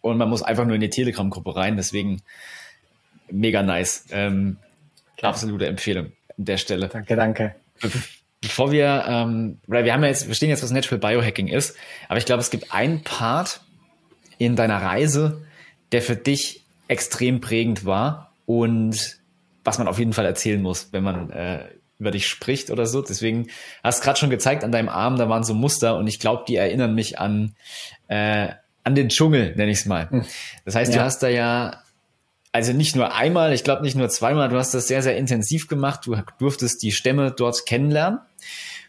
[0.00, 2.22] Und man muss einfach nur in die Telegram-Gruppe rein, deswegen
[3.30, 4.06] mega nice.
[4.10, 4.56] Ähm,
[5.20, 6.88] absolute Empfehlung an der Stelle.
[6.88, 7.54] Danke, danke.
[8.40, 11.76] Bevor wir, ähm, oder wir haben ja jetzt, wir verstehen jetzt, was Natural Biohacking ist,
[12.08, 13.60] aber ich glaube, es gibt einen Part
[14.38, 15.42] in deiner Reise,
[15.90, 19.17] der für dich extrem prägend war und
[19.68, 23.02] was man auf jeden Fall erzählen muss, wenn man äh, über dich spricht oder so.
[23.02, 23.48] Deswegen
[23.84, 26.44] hast du gerade schon gezeigt an deinem Arm, da waren so Muster und ich glaube,
[26.48, 27.54] die erinnern mich an,
[28.08, 28.48] äh,
[28.82, 30.08] an den Dschungel, nenne ich es mal.
[30.10, 30.24] Hm.
[30.64, 31.00] Das heißt, ja.
[31.00, 31.82] du hast da ja
[32.50, 35.68] also nicht nur einmal, ich glaube nicht nur zweimal, du hast das sehr, sehr intensiv
[35.68, 36.06] gemacht.
[36.06, 38.20] Du durftest die Stämme dort kennenlernen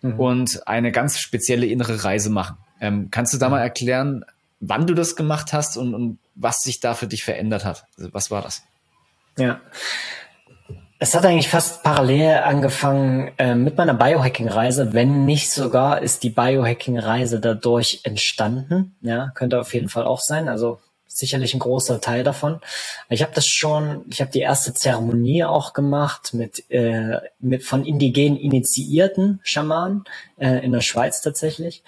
[0.01, 0.17] mhm.
[0.17, 2.55] und eine ganz spezielle innere Reise machen.
[2.79, 4.23] Ähm, kannst du da mal erklären,
[4.61, 7.83] wann du das gemacht hast und, und was sich da für dich verändert hat?
[7.97, 8.63] Also was war das?
[9.37, 9.59] Ja.
[11.01, 16.29] Es hat eigentlich fast parallel angefangen äh, mit meiner Biohacking-Reise, wenn nicht sogar ist die
[16.29, 18.97] Biohacking-Reise dadurch entstanden.
[18.99, 20.49] Ja, könnte auf jeden Fall auch sein.
[20.49, 22.59] Also sicherlich ein großer Teil davon.
[23.09, 27.85] Ich habe das schon, ich habe die erste Zeremonie auch gemacht mit, äh, mit von
[27.85, 30.03] indigenen initiierten Schamanen
[30.37, 31.81] äh, in der Schweiz tatsächlich.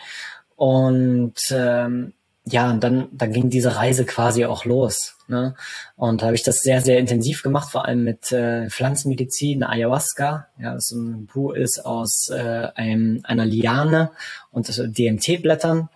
[0.55, 2.13] Und ähm,
[2.45, 5.15] ja, und dann, dann ging diese Reise quasi auch los.
[5.31, 5.55] Ne?
[5.95, 10.73] Und habe ich das sehr, sehr intensiv gemacht, vor allem mit äh, Pflanzenmedizin, Ayahuasca, ja,
[10.73, 14.11] das ein Bu ist aus äh, einem, einer Liane
[14.51, 15.87] und DMT-Blättern.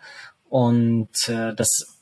[0.49, 1.99] Und äh, das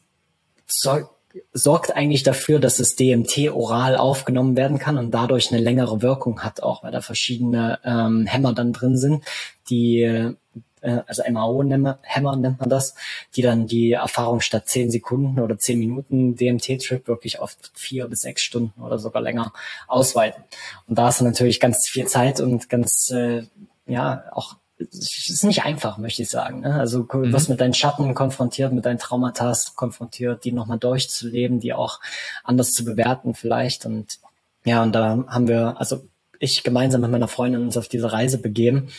[0.67, 1.07] Zeug
[1.53, 6.41] sorgt eigentlich dafür, dass das DMT oral aufgenommen werden kann und dadurch eine längere Wirkung
[6.43, 9.23] hat, auch weil da verschiedene ähm, Hämmer dann drin sind,
[9.71, 10.35] die
[10.83, 12.95] äh, also MAO-Hämmer nennt man das,
[13.35, 18.21] die dann die Erfahrung statt zehn Sekunden oder zehn Minuten DMT-Trip wirklich auf vier bis
[18.21, 19.53] sechs Stunden oder sogar länger
[19.87, 20.43] ausweiten.
[20.87, 23.43] Und da hast du natürlich ganz viel Zeit und ganz äh,
[23.85, 26.61] ja auch es ist nicht einfach, möchte ich sagen.
[26.61, 26.73] Ne?
[26.73, 27.31] Also du mhm.
[27.31, 31.99] wirst mit deinen Schatten konfrontiert, mit deinen Traumata konfrontiert, die nochmal durchzuleben, die auch
[32.43, 33.85] anders zu bewerten vielleicht.
[33.85, 34.19] Und
[34.65, 36.05] ja, und da haben wir, also
[36.39, 38.89] ich gemeinsam mit meiner Freundin uns auf diese Reise begeben.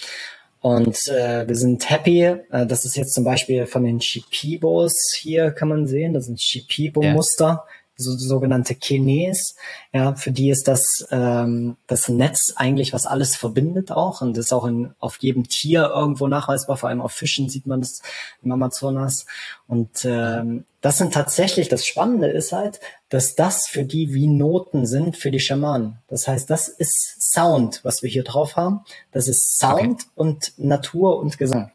[0.65, 2.23] Und äh, wir sind happy.
[2.23, 6.15] Äh, das ist jetzt zum Beispiel von den Shipibos hier, kann man sehen.
[6.15, 7.67] Das sind Shipibo-Muster.
[7.97, 9.57] So, sogenannte Kines.
[9.93, 14.55] Ja, für die ist das ähm, das Netz eigentlich, was alles verbindet auch und ist
[14.55, 16.79] auch in, auf jedem Tier irgendwo nachweisbar.
[16.79, 18.01] Vor allem auf Fischen sieht man das
[18.43, 19.27] im Amazonas.
[19.69, 24.85] Und ähm, das sind tatsächlich, das Spannende ist halt, dass das für die wie Noten
[24.85, 25.97] sind für die Schamanen.
[26.09, 28.81] Das heißt, das ist Sound, was wir hier drauf haben.
[29.11, 30.11] Das ist Sound okay.
[30.15, 31.71] und Natur und Gesang.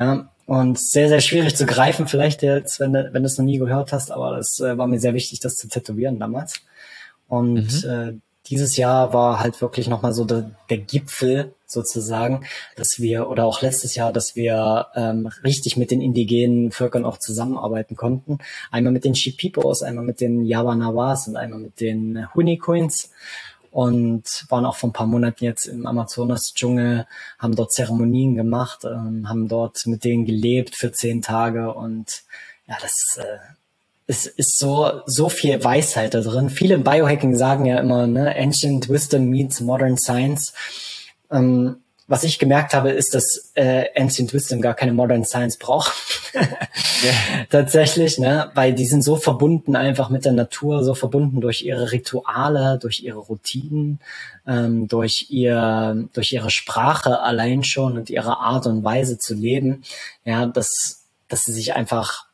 [0.00, 3.44] Ja, und sehr, sehr schwierig zu greifen, vielleicht jetzt, wenn du, wenn du es noch
[3.44, 6.54] nie gehört hast, aber das äh, war mir sehr wichtig, das zu tätowieren damals.
[7.28, 7.90] Und mhm.
[7.90, 8.14] äh,
[8.46, 12.44] dieses Jahr war halt wirklich nochmal so der, der Gipfel sozusagen,
[12.76, 17.18] dass wir, oder auch letztes Jahr, dass wir ähm, richtig mit den indigenen Völkern auch
[17.18, 18.38] zusammenarbeiten konnten.
[18.70, 23.10] Einmal mit den Shipipos, einmal mit den Yawanawas und einmal mit den Hunikoins
[23.70, 27.06] und waren auch vor ein paar Monaten jetzt im Amazonas-Dschungel,
[27.38, 32.22] haben dort Zeremonien gemacht, ähm, haben dort mit denen gelebt für zehn Tage und
[32.66, 33.38] ja, das äh,
[34.08, 36.48] es ist so, so viel Weisheit da drin.
[36.48, 40.54] Viele im Biohacking sagen ja immer, ne, Ancient Wisdom meets Modern Science.
[41.30, 41.76] Ähm,
[42.10, 45.92] was ich gemerkt habe, ist, dass äh, Ancient Wisdom gar keine Modern Science braucht.
[46.32, 47.12] ja.
[47.50, 48.50] Tatsächlich, ne?
[48.54, 53.00] Weil die sind so verbunden einfach mit der Natur, so verbunden durch ihre Rituale, durch
[53.00, 54.00] ihre Routinen,
[54.46, 59.82] ähm, durch ihr, durch ihre Sprache allein schon und ihre Art und Weise zu leben,
[60.24, 62.26] ja, dass, dass sie sich einfach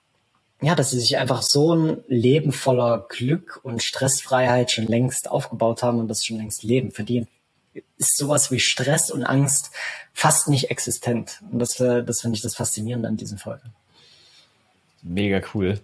[0.63, 5.83] ja, dass sie sich einfach so ein Leben voller Glück und Stressfreiheit schon längst aufgebaut
[5.83, 6.91] haben und das schon längst leben.
[6.91, 7.27] Für die
[7.99, 9.71] ist sowas wie Stress und Angst
[10.13, 11.41] fast nicht existent.
[11.51, 13.73] Und das, das finde ich das Faszinierende an diesen Folgen.
[15.03, 15.81] Mega cool.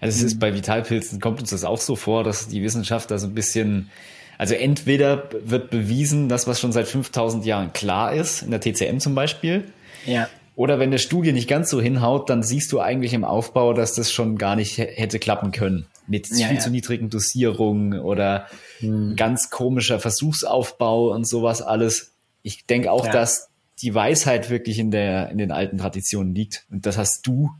[0.00, 0.40] Also es ist mhm.
[0.40, 3.90] bei Vitalpilzen, kommt uns das auch so vor, dass die Wissenschaft da so ein bisschen,
[4.38, 8.98] also entweder wird bewiesen, dass was schon seit 5000 Jahren klar ist, in der TCM
[8.98, 9.64] zum Beispiel.
[10.06, 10.28] Ja.
[10.56, 13.94] Oder wenn der Studie nicht ganz so hinhaut, dann siehst du eigentlich im Aufbau, dass
[13.94, 15.86] das schon gar nicht hätte klappen können.
[16.12, 16.62] Mit ja, viel ja.
[16.62, 18.46] zu niedrigen Dosierungen oder
[18.80, 19.16] hm.
[19.16, 22.12] ganz komischer Versuchsaufbau und sowas alles.
[22.42, 23.12] Ich denke auch, ja.
[23.12, 23.48] dass
[23.80, 26.66] die Weisheit wirklich in der, in den alten Traditionen liegt.
[26.70, 27.50] Und das hast du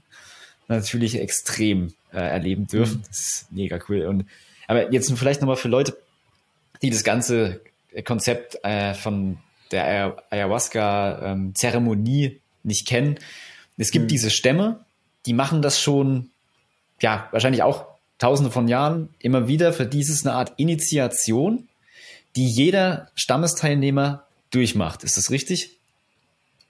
[0.69, 2.99] natürlich extrem äh, erleben dürfen.
[2.99, 3.05] Mhm.
[3.09, 4.03] Das ist mega cool.
[4.03, 4.27] Und,
[4.69, 5.97] aber jetzt vielleicht nochmal für Leute,
[6.83, 7.63] die das ganze
[8.05, 9.39] Konzept äh, von
[9.71, 13.19] der Ayahuasca-Zeremonie ähm, nicht kennen.
[13.79, 14.09] Es gibt mhm.
[14.09, 14.85] diese Stämme,
[15.25, 16.29] die machen das schon,
[17.01, 17.87] ja, wahrscheinlich auch
[18.23, 19.73] tausende von Jahren immer wieder.
[19.73, 21.69] Für dieses eine Art Initiation,
[22.37, 25.03] die jeder Stammesteilnehmer durchmacht.
[25.03, 25.77] Ist das richtig?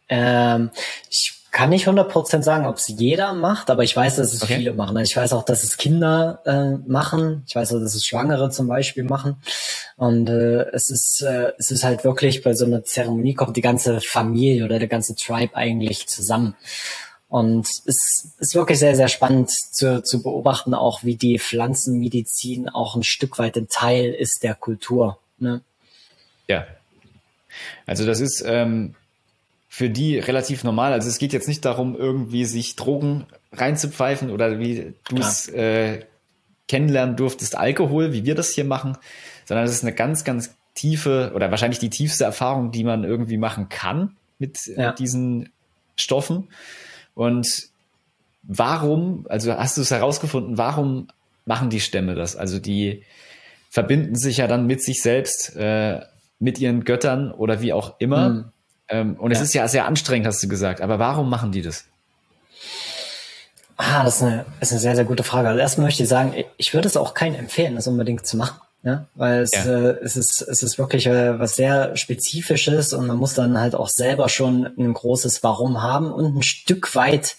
[0.09, 0.71] Ähm,
[1.11, 4.57] ich kann nicht 100% sagen, ob es jeder macht, aber ich weiß, dass es okay.
[4.57, 4.97] viele machen.
[4.99, 7.45] Ich weiß auch, dass es Kinder äh, machen.
[7.47, 9.37] Ich weiß auch, dass es Schwangere zum Beispiel machen.
[9.97, 13.61] Und äh, es ist äh, es ist halt wirklich bei so einer Zeremonie kommt die
[13.61, 16.57] ganze Familie oder der ganze Tribe eigentlich zusammen.
[17.33, 22.95] Und es ist wirklich sehr, sehr spannend zu, zu beobachten, auch wie die Pflanzenmedizin auch
[22.95, 25.19] ein Stück weit ein Teil ist der Kultur.
[25.39, 25.63] Ne?
[26.47, 26.67] Ja.
[27.87, 28.97] Also das ist ähm,
[29.71, 30.93] für die relativ normal.
[30.93, 36.05] Also es geht jetzt nicht darum, irgendwie sich Drogen reinzupfeifen oder wie du es äh,
[36.69, 38.99] kennenlernen durftest, Alkohol, wie wir das hier machen,
[39.47, 43.39] sondern es ist eine ganz, ganz tiefe oder wahrscheinlich die tiefste Erfahrung, die man irgendwie
[43.39, 44.93] machen kann mit ja.
[44.93, 45.51] diesen
[45.97, 46.49] Stoffen.
[47.15, 47.47] Und
[48.43, 51.09] warum, also hast du es herausgefunden, warum
[51.45, 52.37] machen die Stämme das?
[52.37, 53.05] Also die
[53.71, 56.01] verbinden sich ja dann mit sich selbst, äh,
[56.39, 58.29] mit ihren Göttern oder wie auch immer.
[58.29, 58.45] Mhm.
[58.89, 59.37] Ähm, und ja.
[59.37, 60.81] es ist ja sehr anstrengend, hast du gesagt.
[60.81, 61.85] Aber warum machen die das?
[63.77, 65.49] Ah, das ist eine, ist eine sehr, sehr gute Frage.
[65.49, 68.61] Also erstmal möchte ich sagen, ich würde es auch keinen empfehlen, das unbedingt zu machen.
[68.85, 69.65] Ja, weil es, ja.
[69.65, 73.77] äh, es ist es ist wirklich äh, was sehr spezifisches und man muss dann halt
[73.77, 77.37] auch selber schon ein großes Warum haben und ein Stück weit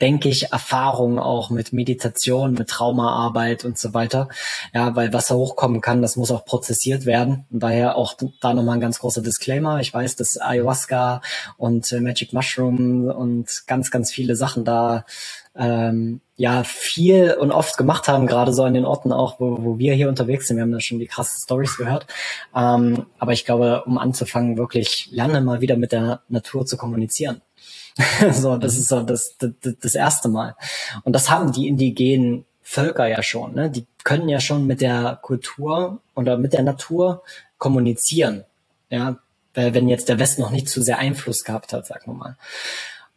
[0.00, 4.28] denke ich, Erfahrung auch mit Meditation, mit Traumaarbeit und so weiter.
[4.72, 7.46] Ja, weil was da hochkommen kann, das muss auch prozessiert werden.
[7.50, 9.80] Und daher auch da nochmal ein ganz großer Disclaimer.
[9.80, 11.20] Ich weiß, dass Ayahuasca
[11.56, 15.04] und äh, Magic Mushroom und ganz, ganz viele Sachen da
[15.58, 19.78] ähm, ja viel und oft gemacht haben, gerade so an den Orten auch, wo, wo
[19.78, 20.56] wir hier unterwegs sind.
[20.56, 22.06] Wir haben da schon die krassen Stories gehört.
[22.54, 27.42] Ähm, aber ich glaube, um anzufangen, wirklich lerne mal wieder mit der Natur zu kommunizieren.
[28.32, 28.80] so, das mhm.
[28.80, 30.54] ist so das, das, das erste Mal.
[31.02, 33.54] Und das haben die indigenen Völker ja schon.
[33.54, 33.68] Ne?
[33.70, 37.22] Die können ja schon mit der Kultur oder mit der Natur
[37.58, 38.44] kommunizieren.
[38.90, 39.18] Ja,
[39.54, 42.36] wenn jetzt der Westen noch nicht zu sehr Einfluss gehabt hat, sagen wir mal.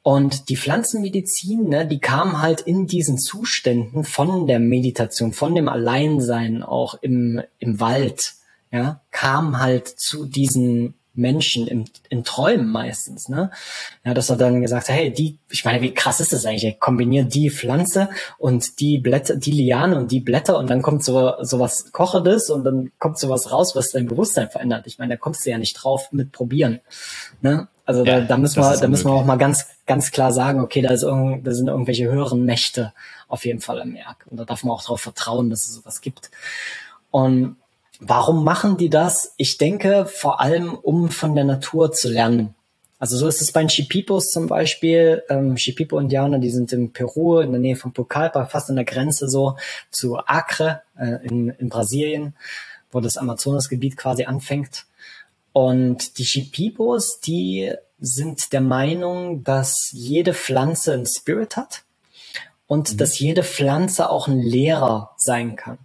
[0.03, 5.69] Und die Pflanzenmedizin, ne, die kam halt in diesen Zuständen von der Meditation, von dem
[5.69, 8.33] Alleinsein auch im, im Wald,
[8.71, 13.51] ja, kam halt zu diesen Menschen im, in Träumen meistens, ne?
[14.05, 16.65] Ja, dass er dann gesagt hat, hey, die, ich meine, wie krass ist das eigentlich?
[16.65, 21.03] Ich kombiniere die Pflanze und die Blätter, die Liane und die Blätter und dann kommt
[21.03, 24.87] so, so was Kochendes und dann kommt so was raus, was dein Bewusstsein verändert.
[24.87, 26.79] Ich meine, da kommst du ja nicht drauf mit probieren,
[27.41, 27.67] ne?
[27.91, 30.59] Also ja, da, da müssen wir, da müssen wir auch mal ganz, ganz klar sagen,
[30.61, 32.93] okay, da ist irgend, da sind irgendwelche höheren Mächte
[33.27, 34.25] auf jeden Fall im Werk.
[34.29, 36.31] Und da darf man auch darauf vertrauen, dass es sowas gibt.
[37.11, 37.57] Und
[38.03, 39.35] Warum machen die das?
[39.37, 42.55] Ich denke vor allem, um von der Natur zu lernen.
[42.97, 45.21] Also so ist es bei den Shipipos zum Beispiel.
[45.29, 49.29] Ähm, Shipipo-Indianer, die sind in Peru, in der Nähe von Pucallpa, fast an der Grenze
[49.29, 49.55] so
[49.91, 52.33] zu Acre äh, in, in Brasilien,
[52.91, 54.85] wo das Amazonasgebiet quasi anfängt.
[55.53, 61.83] Und die Shipipos, die sind der Meinung, dass jede Pflanze einen Spirit hat
[62.67, 62.97] und mhm.
[62.97, 65.77] dass jede Pflanze auch ein Lehrer sein kann.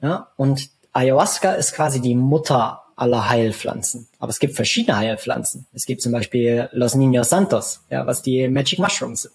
[0.00, 4.08] Ja, und Ayahuasca ist quasi die Mutter aller Heilpflanzen.
[4.18, 5.66] Aber es gibt verschiedene Heilpflanzen.
[5.74, 9.34] Es gibt zum Beispiel Los Niños Santos, ja, was die Magic Mushrooms sind.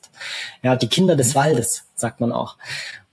[0.64, 2.58] Ja, die Kinder des Waldes, sagt man auch.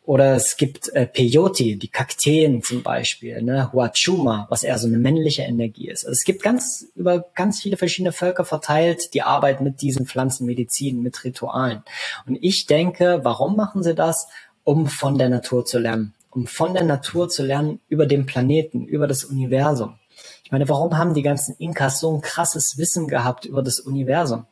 [0.08, 4.96] Oder es gibt äh, Peyote, die Kakteen zum Beispiel, ne, Huachuma, was eher so eine
[4.96, 6.06] männliche Energie ist.
[6.06, 11.02] Also es gibt ganz über ganz viele verschiedene Völker verteilt, die arbeiten mit diesen Pflanzenmedizin,
[11.02, 11.82] mit Ritualen.
[12.26, 14.28] Und ich denke, warum machen sie das?
[14.64, 18.84] Um von der Natur zu lernen um von der Natur zu lernen über den Planeten,
[18.84, 19.98] über das Universum.
[20.44, 24.46] Ich meine, warum haben die ganzen Inkas so ein krasses Wissen gehabt über das Universum?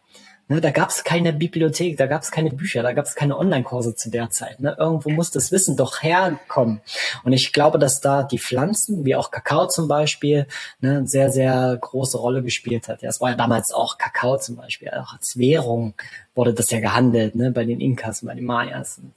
[0.49, 3.37] Ne, da gab es keine Bibliothek, da gab es keine Bücher, da gab es keine
[3.37, 4.61] Online-Kurse zu der Zeit.
[4.61, 4.77] Ne?
[4.79, 6.81] Irgendwo muss das Wissen doch herkommen.
[7.25, 10.47] Und ich glaube, dass da die Pflanzen, wie auch Kakao zum Beispiel,
[10.81, 13.03] ne, sehr, sehr große Rolle gespielt hat.
[13.03, 15.95] Ja, es war ja damals auch Kakao zum Beispiel, auch als Währung
[16.37, 18.99] wurde das ja gehandelt, ne, bei den Inkas, bei den Mayas.
[18.99, 19.15] Und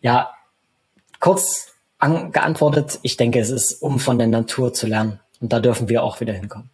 [0.00, 0.30] ja,
[1.20, 5.20] kurz geantwortet, ich denke, es ist, um von der Natur zu lernen.
[5.42, 6.70] Und da dürfen wir auch wieder hinkommen.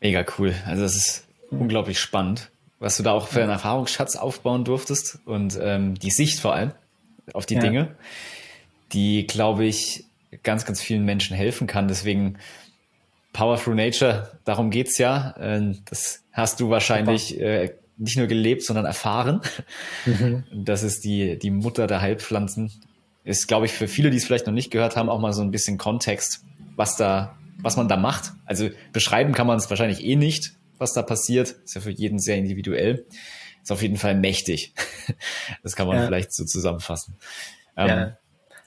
[0.00, 0.54] Mega cool.
[0.66, 1.27] Also das ist.
[1.50, 6.40] Unglaublich spannend, was du da auch für einen Erfahrungsschatz aufbauen durftest und ähm, die Sicht
[6.40, 6.72] vor allem
[7.34, 7.60] auf die ja.
[7.60, 7.96] Dinge,
[8.92, 10.04] die, glaube ich,
[10.42, 11.88] ganz, ganz vielen Menschen helfen kann.
[11.88, 12.38] Deswegen
[13.32, 15.34] Power Through Nature, darum geht's ja.
[15.38, 19.40] Ähm, das hast du wahrscheinlich äh, nicht nur gelebt, sondern erfahren.
[20.06, 20.44] Mhm.
[20.64, 22.72] Das ist die, die Mutter der Heilpflanzen
[23.24, 25.42] ist, glaube ich, für viele, die es vielleicht noch nicht gehört haben, auch mal so
[25.42, 26.44] ein bisschen Kontext,
[26.76, 28.32] was da, was man da macht.
[28.46, 31.50] Also beschreiben kann man es wahrscheinlich eh nicht, was da passiert.
[31.64, 33.06] Ist ja für jeden sehr individuell.
[33.62, 34.74] Ist auf jeden Fall mächtig.
[35.62, 36.04] Das kann man ja.
[36.04, 37.16] vielleicht so zusammenfassen.
[37.76, 38.16] Ähm, ja.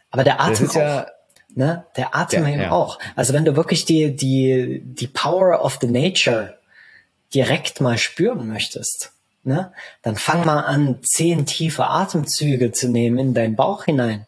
[0.10, 1.08] Aber der Atem auch, ja,
[1.54, 1.86] ne?
[1.96, 2.72] Der Atem ja, eben ja.
[2.72, 2.98] auch.
[3.16, 6.58] Also wenn du wirklich die, die, die Power of the Nature
[7.34, 9.72] direkt mal spüren möchtest, ne,
[10.02, 14.26] dann fang mal an, zehn tiefe Atemzüge zu nehmen in deinen Bauch hinein.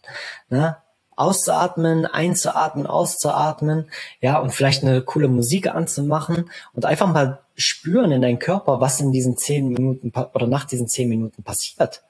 [0.50, 0.78] Ne?
[1.16, 3.90] Auszuatmen, einzuatmen, auszuatmen,
[4.22, 9.00] ja, und vielleicht eine coole Musik anzumachen und einfach mal spüren in deinen Körper, was
[9.00, 12.04] in diesen zehn Minuten oder nach diesen zehn Minuten passiert.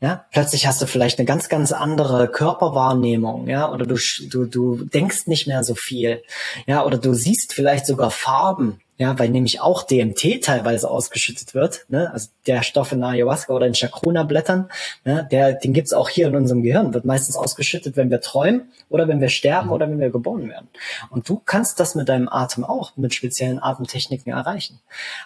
[0.00, 3.96] Ja, plötzlich hast du vielleicht eine ganz, ganz andere Körperwahrnehmung, ja, oder du,
[4.28, 6.24] du, du denkst nicht mehr so viel,
[6.66, 11.86] ja, oder du siehst vielleicht sogar Farben, ja, weil nämlich auch DMT teilweise ausgeschüttet wird,
[11.88, 12.12] ne?
[12.12, 14.70] also der Stoff in Ayahuasca oder in Chacruna-Blättern,
[15.04, 15.26] ne?
[15.28, 19.08] der, den gibt's auch hier in unserem Gehirn, wird meistens ausgeschüttet, wenn wir träumen oder
[19.08, 20.68] wenn wir sterben oder wenn wir geboren werden.
[21.10, 24.78] Und du kannst das mit deinem Atem auch, mit speziellen Atemtechniken erreichen.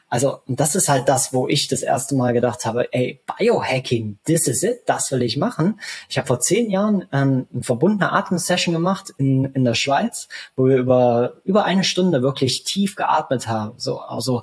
[0.08, 4.16] Also, und das ist halt das, wo ich das erste Mal gedacht habe, ey, Biohacking,
[4.24, 5.78] this is it, das will ich machen.
[6.08, 10.64] Ich habe vor zehn Jahren ähm, eine verbundene Atemsession gemacht in, in der Schweiz, wo
[10.64, 14.42] wir über, über eine Stunde wirklich tief geatmet haben so, also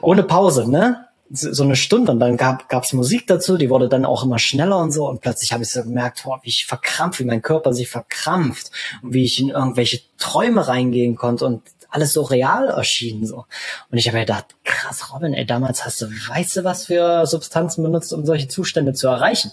[0.00, 1.06] ohne Pause, ne?
[1.28, 4.78] So eine Stunde und dann gab gab's Musik dazu, die wurde dann auch immer schneller
[4.78, 7.72] und so und plötzlich habe ich so gemerkt, boah, wie ich verkrampft, wie mein Körper
[7.72, 8.70] sich verkrampft
[9.02, 13.46] und wie ich in irgendwelche Träume reingehen konnte und alles so real erschien so.
[13.90, 17.26] Und ich habe mir gedacht, krass, Robin, ey, damals hast du, weißt du, was für
[17.26, 19.50] Substanzen benutzt, um solche Zustände zu erreichen?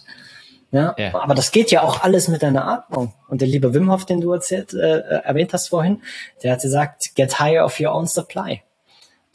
[0.74, 3.14] Ja, ja, aber das geht ja auch alles mit deiner Atmung.
[3.28, 6.02] Und der liebe Wim Hof, den du erzählt, äh, erwähnt hast vorhin,
[6.42, 8.64] der hat gesagt, get higher of your own supply.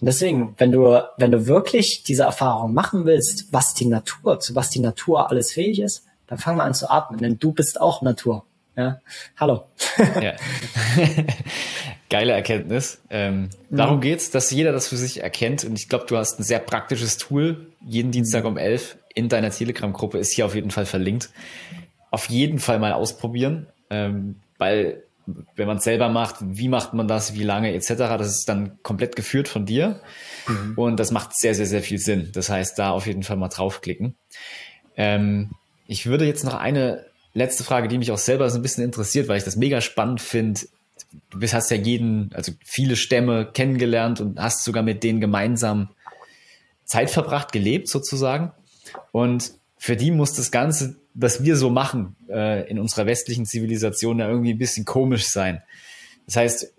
[0.00, 4.56] Und deswegen, wenn du, wenn du wirklich diese Erfahrung machen willst, was die Natur, zu
[4.56, 7.80] was die Natur alles fähig ist, dann fang mal an zu atmen, denn du bist
[7.80, 8.44] auch Natur.
[8.76, 9.00] Ja,
[9.36, 9.64] hallo.
[10.20, 10.34] ja.
[12.10, 13.00] Geile Erkenntnis.
[13.10, 13.76] Ähm, mhm.
[13.76, 15.64] Darum geht's, dass jeder das für sich erkennt.
[15.64, 17.68] Und ich glaube, du hast ein sehr praktisches Tool.
[17.84, 21.30] Jeden Dienstag um elf in deiner Telegram-Gruppe ist hier auf jeden Fall verlinkt.
[22.10, 25.02] Auf jeden Fall mal ausprobieren, ähm, weil
[25.56, 28.78] wenn man es selber macht, wie macht man das, wie lange etc., das ist dann
[28.82, 30.00] komplett geführt von dir
[30.46, 30.72] mhm.
[30.76, 32.30] und das macht sehr, sehr, sehr viel Sinn.
[32.32, 34.14] Das heißt, da auf jeden Fall mal draufklicken.
[34.96, 35.50] Ähm,
[35.86, 37.04] ich würde jetzt noch eine
[37.34, 40.20] letzte Frage, die mich auch selber so ein bisschen interessiert, weil ich das mega spannend
[40.20, 40.60] finde.
[41.30, 45.90] Du hast ja jeden, also viele Stämme kennengelernt und hast sogar mit denen gemeinsam
[46.84, 48.52] Zeit verbracht, gelebt sozusagen.
[49.12, 54.18] Und für die muss das Ganze, was wir so machen, äh, in unserer westlichen Zivilisation
[54.18, 55.62] ja irgendwie ein bisschen komisch sein.
[56.26, 56.72] Das heißt,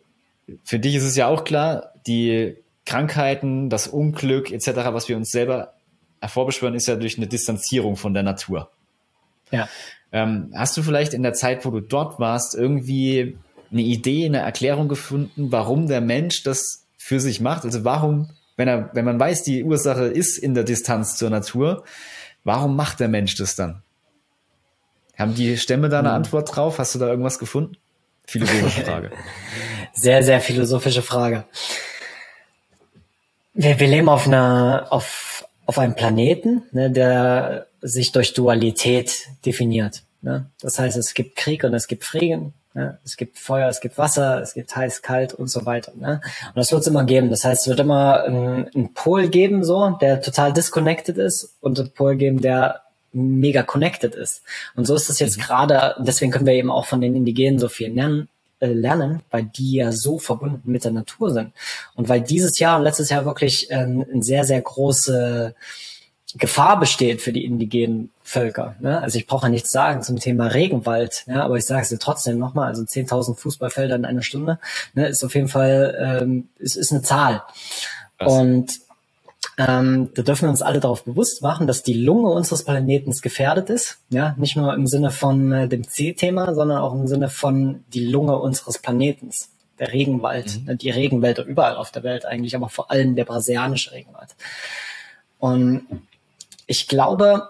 [0.64, 2.56] für dich ist es ja auch klar, die
[2.86, 5.74] Krankheiten, das Unglück etc., was wir uns selber
[6.22, 8.70] hervorbeschwören, ist ja durch eine Distanzierung von der Natur.
[9.52, 9.70] Ja.
[10.12, 13.38] Ähm, hast du vielleicht in der Zeit, wo du dort warst, irgendwie
[13.72, 17.64] eine Idee, eine Erklärung gefunden, warum der Mensch das für sich macht?
[17.64, 18.30] Also warum
[18.60, 21.86] wenn er, wenn man weiß, die Ursache ist in der Distanz zur Natur,
[22.44, 23.84] warum macht der Mensch das dann?
[25.18, 26.16] Haben die Stämme da eine hm.
[26.16, 26.78] Antwort drauf?
[26.78, 27.78] Hast du da irgendwas gefunden?
[28.28, 29.12] Philosophische Frage.
[29.94, 31.46] Sehr, sehr philosophische Frage.
[33.54, 40.04] Wir, wir leben auf einer, auf, auf einem Planeten, ne, der sich durch Dualität definiert.
[40.22, 40.50] Ne?
[40.60, 43.00] Das heißt, es gibt Krieg und es gibt Frieden, Ne?
[43.04, 45.94] Es gibt Feuer, es gibt Wasser, es gibt heiß, kalt und so weiter.
[45.96, 46.22] Ne?
[46.48, 47.30] Und das wird es immer geben.
[47.30, 51.80] Das heißt, es wird immer einen, einen Pol geben, so, der total disconnected ist und
[51.80, 54.44] einen Pol geben, der mega connected ist.
[54.76, 55.42] Und so ist es jetzt mhm.
[55.42, 59.44] gerade, deswegen können wir eben auch von den Indigenen so viel lernen, äh, lernen, weil
[59.46, 61.54] die ja so verbunden mit der Natur sind.
[61.96, 65.56] Und weil dieses Jahr und letztes Jahr wirklich äh, ein sehr, sehr große
[66.36, 68.76] Gefahr besteht für die indigenen Völker.
[68.80, 69.02] Ne?
[69.02, 71.98] Also ich brauche ja nichts sagen zum Thema Regenwald, ja, aber ich sage es dir
[71.98, 74.60] trotzdem nochmal, also 10.000 Fußballfelder in einer Stunde
[74.94, 77.42] ne, ist auf jeden Fall, ähm, ist, ist eine Zahl.
[78.20, 78.32] Was?
[78.32, 78.80] Und
[79.58, 83.70] ähm, da dürfen wir uns alle darauf bewusst machen, dass die Lunge unseres Planeten gefährdet
[83.70, 83.98] ist.
[84.10, 88.06] Ja, nicht nur im Sinne von äh, dem C-Thema, sondern auch im Sinne von die
[88.06, 89.50] Lunge unseres Planetens.
[89.80, 90.66] Der Regenwald, mhm.
[90.66, 94.36] ne, die Regenwälder überall auf der Welt eigentlich, aber vor allem der brasilianische Regenwald.
[95.40, 95.88] Und
[96.70, 97.50] ich glaube,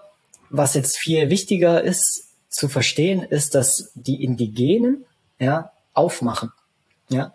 [0.49, 5.05] was jetzt viel wichtiger ist zu verstehen, ist, dass die Indigenen
[5.39, 6.51] ja aufmachen,
[7.09, 7.33] ja,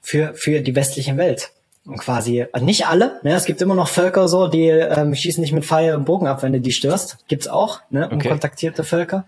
[0.00, 1.50] für für die westliche Welt.
[1.84, 5.40] Und quasi also nicht alle, ne, es gibt immer noch Völker so, die ähm, schießen
[5.40, 7.18] nicht mit Pfeil und Bogen ab, wenn du die störst.
[7.28, 8.88] Gibt's auch, ne, unkontaktierte okay.
[8.88, 9.26] Völker.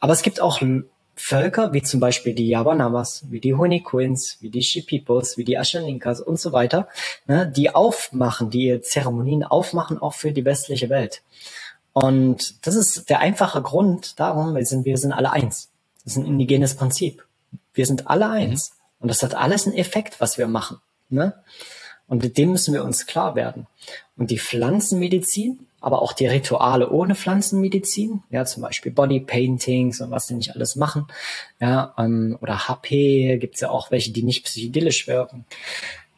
[0.00, 0.60] Aber es gibt auch
[1.16, 6.20] Völker, wie zum Beispiel die Yabanamas, wie die Honeyquins, wie die Shipipos, wie die Ashaninkas
[6.20, 6.88] und so weiter,
[7.26, 11.22] ne, die aufmachen, die Zeremonien aufmachen, auch für die westliche Welt.
[11.92, 15.70] Und das ist der einfache Grund darum, wir sind, wir sind alle eins.
[16.02, 17.24] Das ist ein indigenes Prinzip.
[17.72, 18.70] Wir sind alle eins.
[18.70, 18.76] Mhm.
[19.00, 20.78] Und das hat alles einen Effekt, was wir machen.
[21.08, 21.34] Ne?
[22.08, 23.66] Und mit dem müssen wir uns klar werden.
[24.16, 30.10] Und die Pflanzenmedizin, aber auch die Rituale ohne Pflanzenmedizin, ja, zum Beispiel Body Paintings und
[30.10, 31.08] was die nicht alles machen,
[31.60, 35.44] ja, ähm, oder HP, gibt's ja auch welche, die nicht psychedelisch wirken.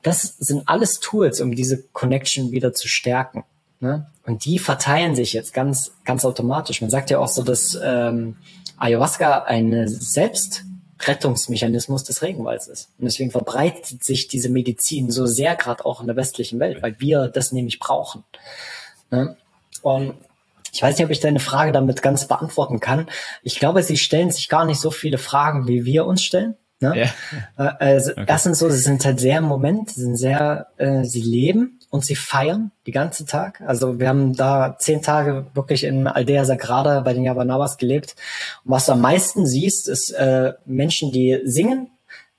[0.02, 3.42] Das sind alles Tools, um diese Connection wieder zu stärken.
[3.80, 4.06] Ne?
[4.24, 6.80] Und die verteilen sich jetzt ganz, ganz automatisch.
[6.80, 8.36] Man sagt ja auch so, dass ähm,
[8.78, 12.90] Ayahuasca ein Selbstrettungsmechanismus des Regenwalds ist.
[12.98, 17.00] Und deswegen verbreitet sich diese Medizin so sehr gerade auch in der westlichen Welt, weil
[17.00, 18.22] wir das nämlich brauchen.
[19.10, 19.36] Ne?
[19.86, 20.14] Und
[20.72, 23.06] ich weiß nicht, ob ich deine Frage damit ganz beantworten kann.
[23.44, 26.56] Ich glaube, sie stellen sich gar nicht so viele Fragen, wie wir uns stellen.
[26.80, 27.04] Ne?
[27.56, 27.76] Ja.
[27.78, 28.24] Äh, also okay.
[28.26, 32.04] erstens so, sie sind halt sehr im Moment, sie sind sehr, äh, sie leben und
[32.04, 33.62] sie feiern die ganze Tag.
[33.64, 38.16] Also wir haben da zehn Tage wirklich in Aldea Sagrada bei den Yabanabas gelebt.
[38.64, 41.90] Und was du am meisten siehst, ist äh, Menschen, die singen,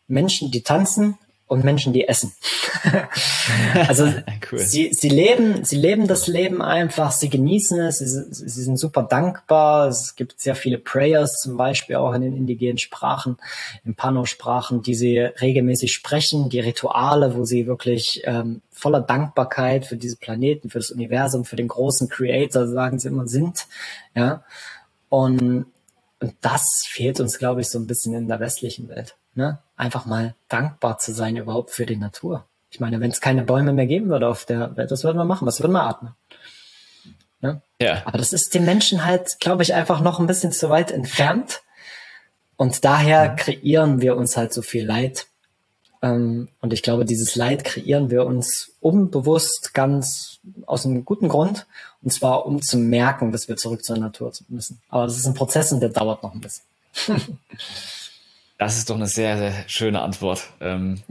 [0.10, 1.18] Menschen, die tanzen
[1.48, 2.34] und Menschen, die essen.
[3.88, 4.12] also
[4.52, 4.60] cool.
[4.60, 9.04] sie, sie leben, sie leben das Leben einfach, sie genießen es, sie, sie sind super
[9.04, 9.88] dankbar.
[9.88, 13.38] Es gibt sehr viele Prayers, zum Beispiel auch in den indigenen Sprachen,
[13.86, 19.96] in Pano-Sprachen, die sie regelmäßig sprechen, die Rituale, wo sie wirklich ähm, voller Dankbarkeit für
[19.96, 23.68] diese Planeten, für das Universum, für den großen Creator, sagen sie immer, sind.
[24.16, 24.44] Ja.
[25.10, 25.66] Und,
[26.20, 30.06] und das fehlt uns, glaube ich, so ein bisschen in der westlichen Welt ne, einfach
[30.06, 32.46] mal dankbar zu sein überhaupt für die Natur.
[32.70, 35.26] Ich meine, wenn es keine Bäume mehr geben würde auf der Welt, was würden wir
[35.26, 35.48] machen?
[35.48, 36.16] Was würden wir atmen?
[37.40, 37.62] Ne?
[37.80, 38.02] Ja.
[38.06, 41.62] Aber das ist den Menschen halt, glaube ich, einfach noch ein bisschen zu weit entfernt.
[42.58, 45.28] Und daher kreieren wir uns halt so viel Leid.
[46.02, 51.68] Ähm, und ich glaube, dieses Leid kreieren wir uns unbewusst ganz aus einem guten Grund.
[52.02, 54.82] Und zwar, um zu merken, dass wir zurück zur Natur müssen.
[54.90, 56.64] Aber das ist ein Prozess und der dauert noch ein bisschen.
[58.60, 60.50] Das ist doch eine sehr, sehr schöne Antwort.
[60.62, 61.04] Ähm,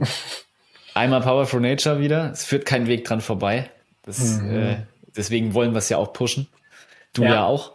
[0.93, 2.31] einmal Power for Nature wieder.
[2.31, 3.69] Es führt kein Weg dran vorbei.
[4.03, 4.51] Das, mhm.
[4.51, 4.77] äh,
[5.15, 6.47] deswegen wollen wir es ja auch pushen.
[7.13, 7.71] Du ja, ja auch.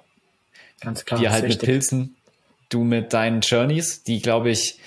[0.81, 1.21] Ganz klar.
[1.21, 2.17] Wir halt mit Pilzen,
[2.69, 4.79] du mit deinen Journeys, die, glaube ich,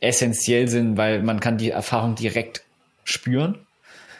[0.00, 2.64] essentiell sind, weil man kann die Erfahrung direkt
[3.04, 3.64] spüren.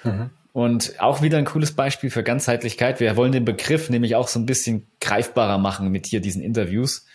[0.05, 0.31] Mhm.
[0.55, 3.01] Und auch wieder ein cooles Beispiel für Ganzheitlichkeit.
[3.01, 7.07] Wir wollen den Begriff nämlich auch so ein bisschen greifbarer machen mit hier diesen Interviews.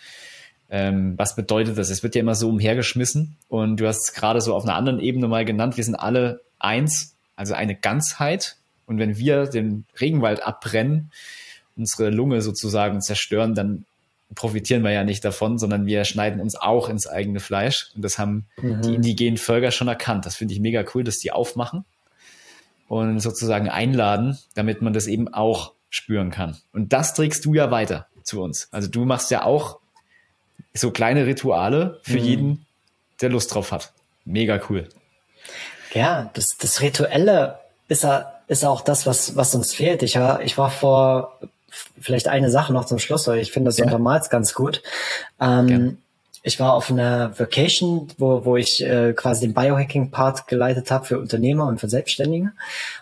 [0.68, 1.88] Ähm, was bedeutet das?
[1.88, 5.00] Es wird ja immer so umhergeschmissen und du hast es gerade so auf einer anderen
[5.00, 8.56] Ebene mal genannt, wir sind alle eins, also eine Ganzheit.
[8.84, 11.10] Und wenn wir den Regenwald abbrennen,
[11.78, 13.86] unsere Lunge sozusagen zerstören, dann
[14.34, 17.90] profitieren wir ja nicht davon, sondern wir schneiden uns auch ins eigene Fleisch.
[17.94, 18.82] Und das haben mhm.
[18.82, 20.26] die indigenen Völker schon erkannt.
[20.26, 21.86] Das finde ich mega cool, dass die aufmachen
[22.90, 26.56] und sozusagen einladen, damit man das eben auch spüren kann.
[26.72, 28.66] Und das trägst du ja weiter zu uns.
[28.72, 29.78] Also du machst ja auch
[30.74, 32.24] so kleine Rituale für mhm.
[32.24, 32.66] jeden,
[33.20, 33.92] der Lust drauf hat.
[34.24, 34.88] Mega cool.
[35.94, 38.04] Ja, das, das Rituelle ist,
[38.48, 40.02] ist auch das, was, was uns fehlt.
[40.02, 41.38] Ich war, ich war vor,
[42.00, 43.84] vielleicht eine Sache noch zum Schluss, weil ich finde das ja.
[43.84, 44.82] untermals ganz gut.
[45.40, 45.98] Ähm,
[46.42, 51.18] ich war auf einer Vacation, wo, wo ich äh, quasi den Biohacking-Part geleitet habe für
[51.18, 52.52] Unternehmer und für Selbstständige.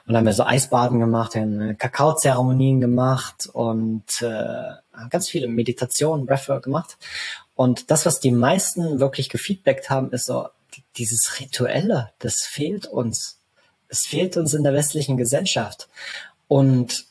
[0.06, 6.64] Und haben wir so Eisbaden gemacht, haben Kakaozeremonien gemacht und äh, ganz viele Meditationen, Breathwork
[6.64, 6.96] gemacht.
[7.54, 10.48] Und das, was die meisten wirklich gefeedbackt haben, ist so,
[10.96, 13.40] dieses Rituelle, das fehlt uns.
[13.88, 15.88] Es fehlt uns in der westlichen Gesellschaft.
[16.46, 17.07] Und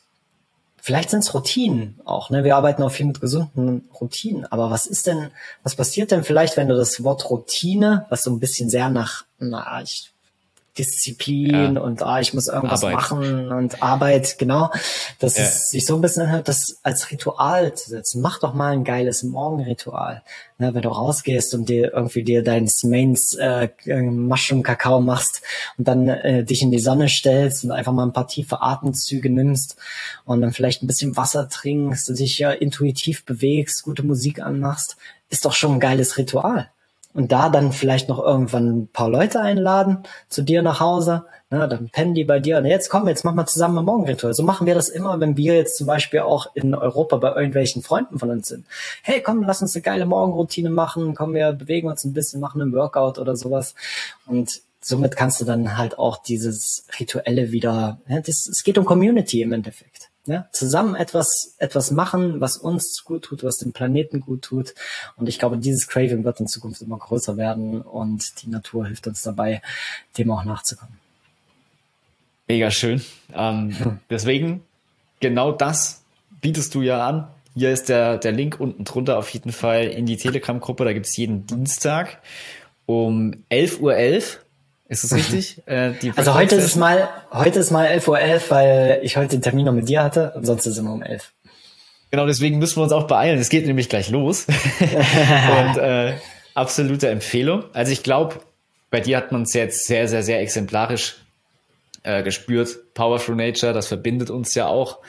[0.88, 2.30] vielleicht sind es Routinen auch.
[2.30, 2.44] Ne?
[2.44, 4.46] Wir arbeiten auch viel mit gesunden Routinen.
[4.46, 5.28] Aber was ist denn,
[5.62, 9.26] was passiert denn vielleicht, wenn du das Wort Routine, was so ein bisschen sehr nach,
[9.38, 10.14] na, ich
[10.78, 11.80] Disziplin ja.
[11.80, 12.96] und ah, ich muss irgendwas Arbeit.
[12.96, 14.70] machen und Arbeit, genau.
[15.18, 15.44] Dass ja.
[15.44, 18.22] es sich so ein bisschen anhört, das als Ritual zu setzen.
[18.22, 20.22] Mach doch mal ein geiles Morgenritual.
[20.60, 25.40] Ne, wenn du rausgehst und dir irgendwie dir dein Mains äh, Mushroom Kakao machst
[25.76, 29.30] und dann äh, dich in die Sonne stellst und einfach mal ein paar tiefe Atemzüge
[29.30, 29.76] nimmst
[30.24, 34.96] und dann vielleicht ein bisschen Wasser trinkst und dich ja intuitiv bewegst, gute Musik anmachst,
[35.28, 36.70] ist doch schon ein geiles Ritual
[37.14, 41.24] und da dann vielleicht noch irgendwann ein paar Leute einladen zu dir nach Hause.
[41.50, 44.34] Na, dann pennen die bei dir und jetzt komm, jetzt machen wir zusammen ein Morgenritual.
[44.34, 47.82] So machen wir das immer, wenn wir jetzt zum Beispiel auch in Europa bei irgendwelchen
[47.82, 48.66] Freunden von uns sind.
[49.02, 51.14] Hey, komm, lass uns eine geile Morgenroutine machen.
[51.14, 53.74] Komm, wir bewegen uns ein bisschen, machen einen Workout oder sowas.
[54.26, 58.84] Und somit kannst du dann halt auch dieses Rituelle wieder, ja, das, es geht um
[58.84, 64.20] Community im Endeffekt ja, zusammen etwas, etwas machen, was uns gut tut, was dem Planeten
[64.20, 64.74] gut tut.
[65.16, 69.06] Und ich glaube, dieses Craving wird in Zukunft immer größer werden und die Natur hilft
[69.06, 69.62] uns dabei,
[70.18, 70.98] dem auch nachzukommen.
[72.46, 73.02] Mega schön.
[73.34, 73.98] Ähm, hm.
[74.10, 74.62] Deswegen,
[75.20, 76.02] genau das
[76.40, 77.28] bietest du ja an.
[77.54, 80.84] Hier ist der, der Link unten drunter auf jeden Fall in die Telegram-Gruppe.
[80.84, 82.22] Da gibt's jeden Dienstag
[82.86, 83.94] um 11.11 Uhr
[85.02, 85.62] ist es richtig?
[85.66, 89.28] äh, also heute ist es mal, heute ist mal 11.11 Uhr, 11, weil ich heute
[89.28, 91.32] den Termin noch mit dir hatte und sonst ist es immer um 11.
[92.10, 93.38] Genau, deswegen müssen wir uns auch beeilen.
[93.38, 94.46] Es geht nämlich gleich los.
[94.80, 96.14] und äh,
[96.54, 97.64] absolute Empfehlung.
[97.74, 98.40] Also ich glaube,
[98.90, 101.16] bei dir hat man es jetzt sehr, sehr, sehr exemplarisch
[102.02, 102.94] äh, gespürt.
[102.94, 105.00] Power Through Nature, das verbindet uns ja auch.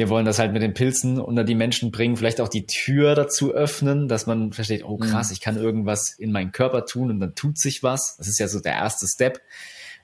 [0.00, 3.14] Wir wollen das halt mit den Pilzen unter die Menschen bringen, vielleicht auch die Tür
[3.14, 5.34] dazu öffnen, dass man versteht, oh krass, mhm.
[5.34, 8.16] ich kann irgendwas in meinen Körper tun und dann tut sich was.
[8.16, 9.42] Das ist ja so der erste Step.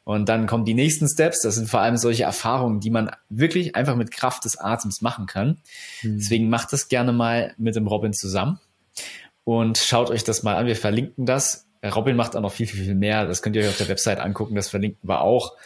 [0.04, 1.40] Und dann kommen die nächsten Steps.
[1.40, 5.24] Das sind vor allem solche Erfahrungen, die man wirklich einfach mit Kraft des Atems machen
[5.24, 5.62] kann.
[6.02, 6.18] Mhm.
[6.18, 8.60] Deswegen macht das gerne mal mit dem Robin zusammen
[9.44, 10.66] und schaut euch das mal an.
[10.66, 11.68] Wir verlinken das.
[11.82, 13.24] Robin macht auch noch viel, viel, viel mehr.
[13.24, 14.56] Das könnt ihr euch auf der Website angucken.
[14.56, 15.56] Das verlinken wir auch.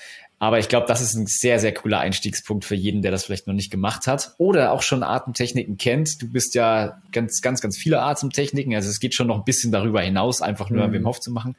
[0.43, 3.47] Aber ich glaube, das ist ein sehr, sehr cooler Einstiegspunkt für jeden, der das vielleicht
[3.47, 6.21] noch nicht gemacht hat oder auch schon Atemtechniken kennt.
[6.23, 8.75] Du bist ja ganz, ganz, ganz viele Atemtechniken.
[8.75, 10.93] Also es geht schon noch ein bisschen darüber hinaus, einfach nur mhm.
[10.95, 11.57] Wim Hof zu machen.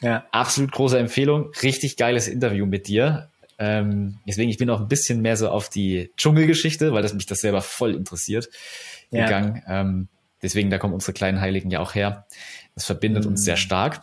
[0.00, 0.24] Ja.
[0.30, 1.50] Absolut große Empfehlung.
[1.64, 3.30] Richtig geiles Interview mit dir.
[3.58, 7.26] Ähm, deswegen, ich bin auch ein bisschen mehr so auf die Dschungelgeschichte, weil das mich
[7.26, 8.48] das selber voll interessiert,
[9.10, 9.24] ja.
[9.24, 9.62] gegangen.
[9.66, 10.08] Ähm,
[10.40, 12.26] deswegen, da kommen unsere kleinen Heiligen ja auch her.
[12.76, 13.30] Das verbindet mhm.
[13.30, 14.02] uns sehr stark.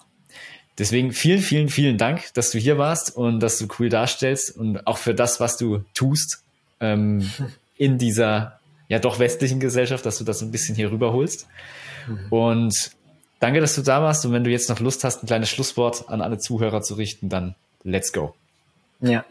[0.82, 4.86] Deswegen vielen, vielen, vielen Dank, dass du hier warst und dass du cool darstellst und
[4.86, 6.44] auch für das, was du tust
[6.82, 7.32] ähm,
[7.78, 8.60] in dieser
[8.90, 11.48] ja doch westlichen Gesellschaft, dass du das ein bisschen hier rüberholst.
[12.08, 12.26] Mhm.
[12.30, 12.92] Und
[13.42, 16.08] Danke, dass du da warst und wenn du jetzt noch Lust hast, ein kleines Schlusswort
[16.10, 18.36] an alle Zuhörer zu richten, dann let's go.
[19.00, 19.26] Ja.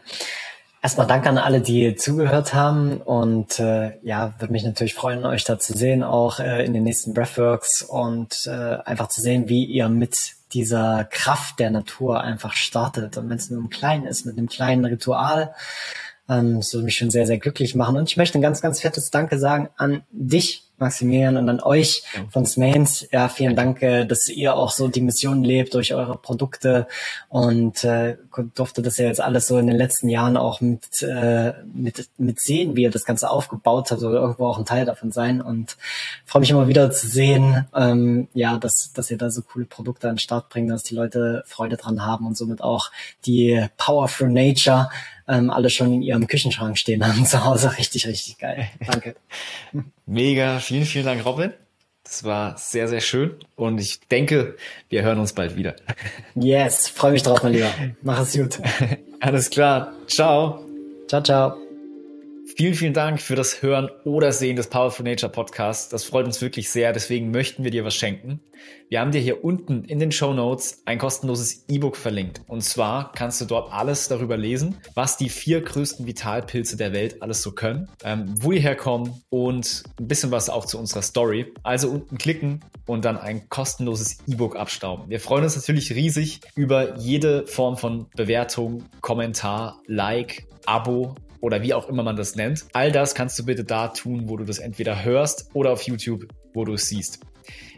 [0.83, 5.43] Erstmal danke an alle, die zugehört haben und äh, ja, würde mich natürlich freuen, euch
[5.43, 9.63] da zu sehen, auch äh, in den nächsten Breathworks und äh, einfach zu sehen, wie
[9.63, 13.15] ihr mit dieser Kraft der Natur einfach startet.
[13.17, 15.53] Und wenn es nur im Kleinen ist, mit einem kleinen Ritual,
[16.27, 17.97] ähm, das würde mich schon sehr, sehr glücklich machen.
[17.97, 22.03] Und ich möchte ein ganz, ganz fettes Danke sagen an dich, Maximilian, und an euch
[22.29, 23.07] von Smains.
[23.11, 26.87] Ja, vielen Dank, äh, dass ihr auch so die Mission lebt durch eure Produkte
[27.29, 28.17] und äh,
[28.55, 32.39] durfte das ja jetzt alles so in den letzten Jahren auch mit, äh, mit, mit
[32.39, 35.77] sehen, wie ihr das Ganze aufgebaut habt oder irgendwo auch ein Teil davon sein und
[36.25, 40.09] freue mich immer wieder zu sehen, ähm, ja, dass, dass ihr da so coole Produkte
[40.09, 42.91] an den Start bringt, dass die Leute Freude dran haben und somit auch
[43.25, 44.89] die Power for Nature
[45.27, 47.77] ähm, alle schon in ihrem Küchenschrank stehen haben zu Hause.
[47.77, 48.69] Richtig, richtig geil.
[48.85, 49.15] Danke.
[50.11, 50.59] Mega.
[50.59, 51.53] Vielen, vielen Dank, Robin.
[52.03, 54.57] Das war sehr, sehr schön und ich denke,
[54.89, 55.75] wir hören uns bald wieder.
[56.35, 57.73] Yes, freue mich drauf, mein Lieber.
[58.01, 58.59] Mach es gut.
[59.21, 59.93] Alles klar.
[60.07, 60.65] Ciao.
[61.07, 61.60] Ciao, ciao.
[62.57, 65.89] Vielen, vielen Dank für das Hören oder Sehen des Powerful Nature Podcasts.
[65.89, 66.91] Das freut uns wirklich sehr.
[66.91, 68.41] Deswegen möchten wir dir was schenken.
[68.89, 72.41] Wir haben dir hier unten in den Show Notes ein kostenloses E-Book verlinkt.
[72.47, 77.21] Und zwar kannst du dort alles darüber lesen, was die vier größten Vitalpilze der Welt
[77.21, 81.53] alles so können, ähm, wo die herkommen und ein bisschen was auch zu unserer Story.
[81.63, 85.09] Also unten klicken und dann ein kostenloses E-Book abstauben.
[85.09, 91.73] Wir freuen uns natürlich riesig über jede Form von Bewertung, Kommentar, Like, Abo oder wie
[91.73, 92.65] auch immer man das nennt.
[92.73, 96.27] All das kannst du bitte da tun, wo du das entweder hörst oder auf YouTube,
[96.53, 97.19] wo du es siehst.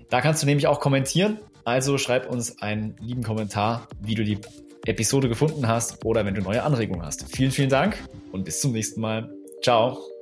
[0.09, 1.39] Da kannst du nämlich auch kommentieren.
[1.65, 4.37] Also schreib uns einen lieben Kommentar, wie du die
[4.85, 7.25] Episode gefunden hast oder wenn du neue Anregungen hast.
[7.35, 7.97] Vielen, vielen Dank
[8.31, 9.29] und bis zum nächsten Mal.
[9.61, 10.12] Ciao.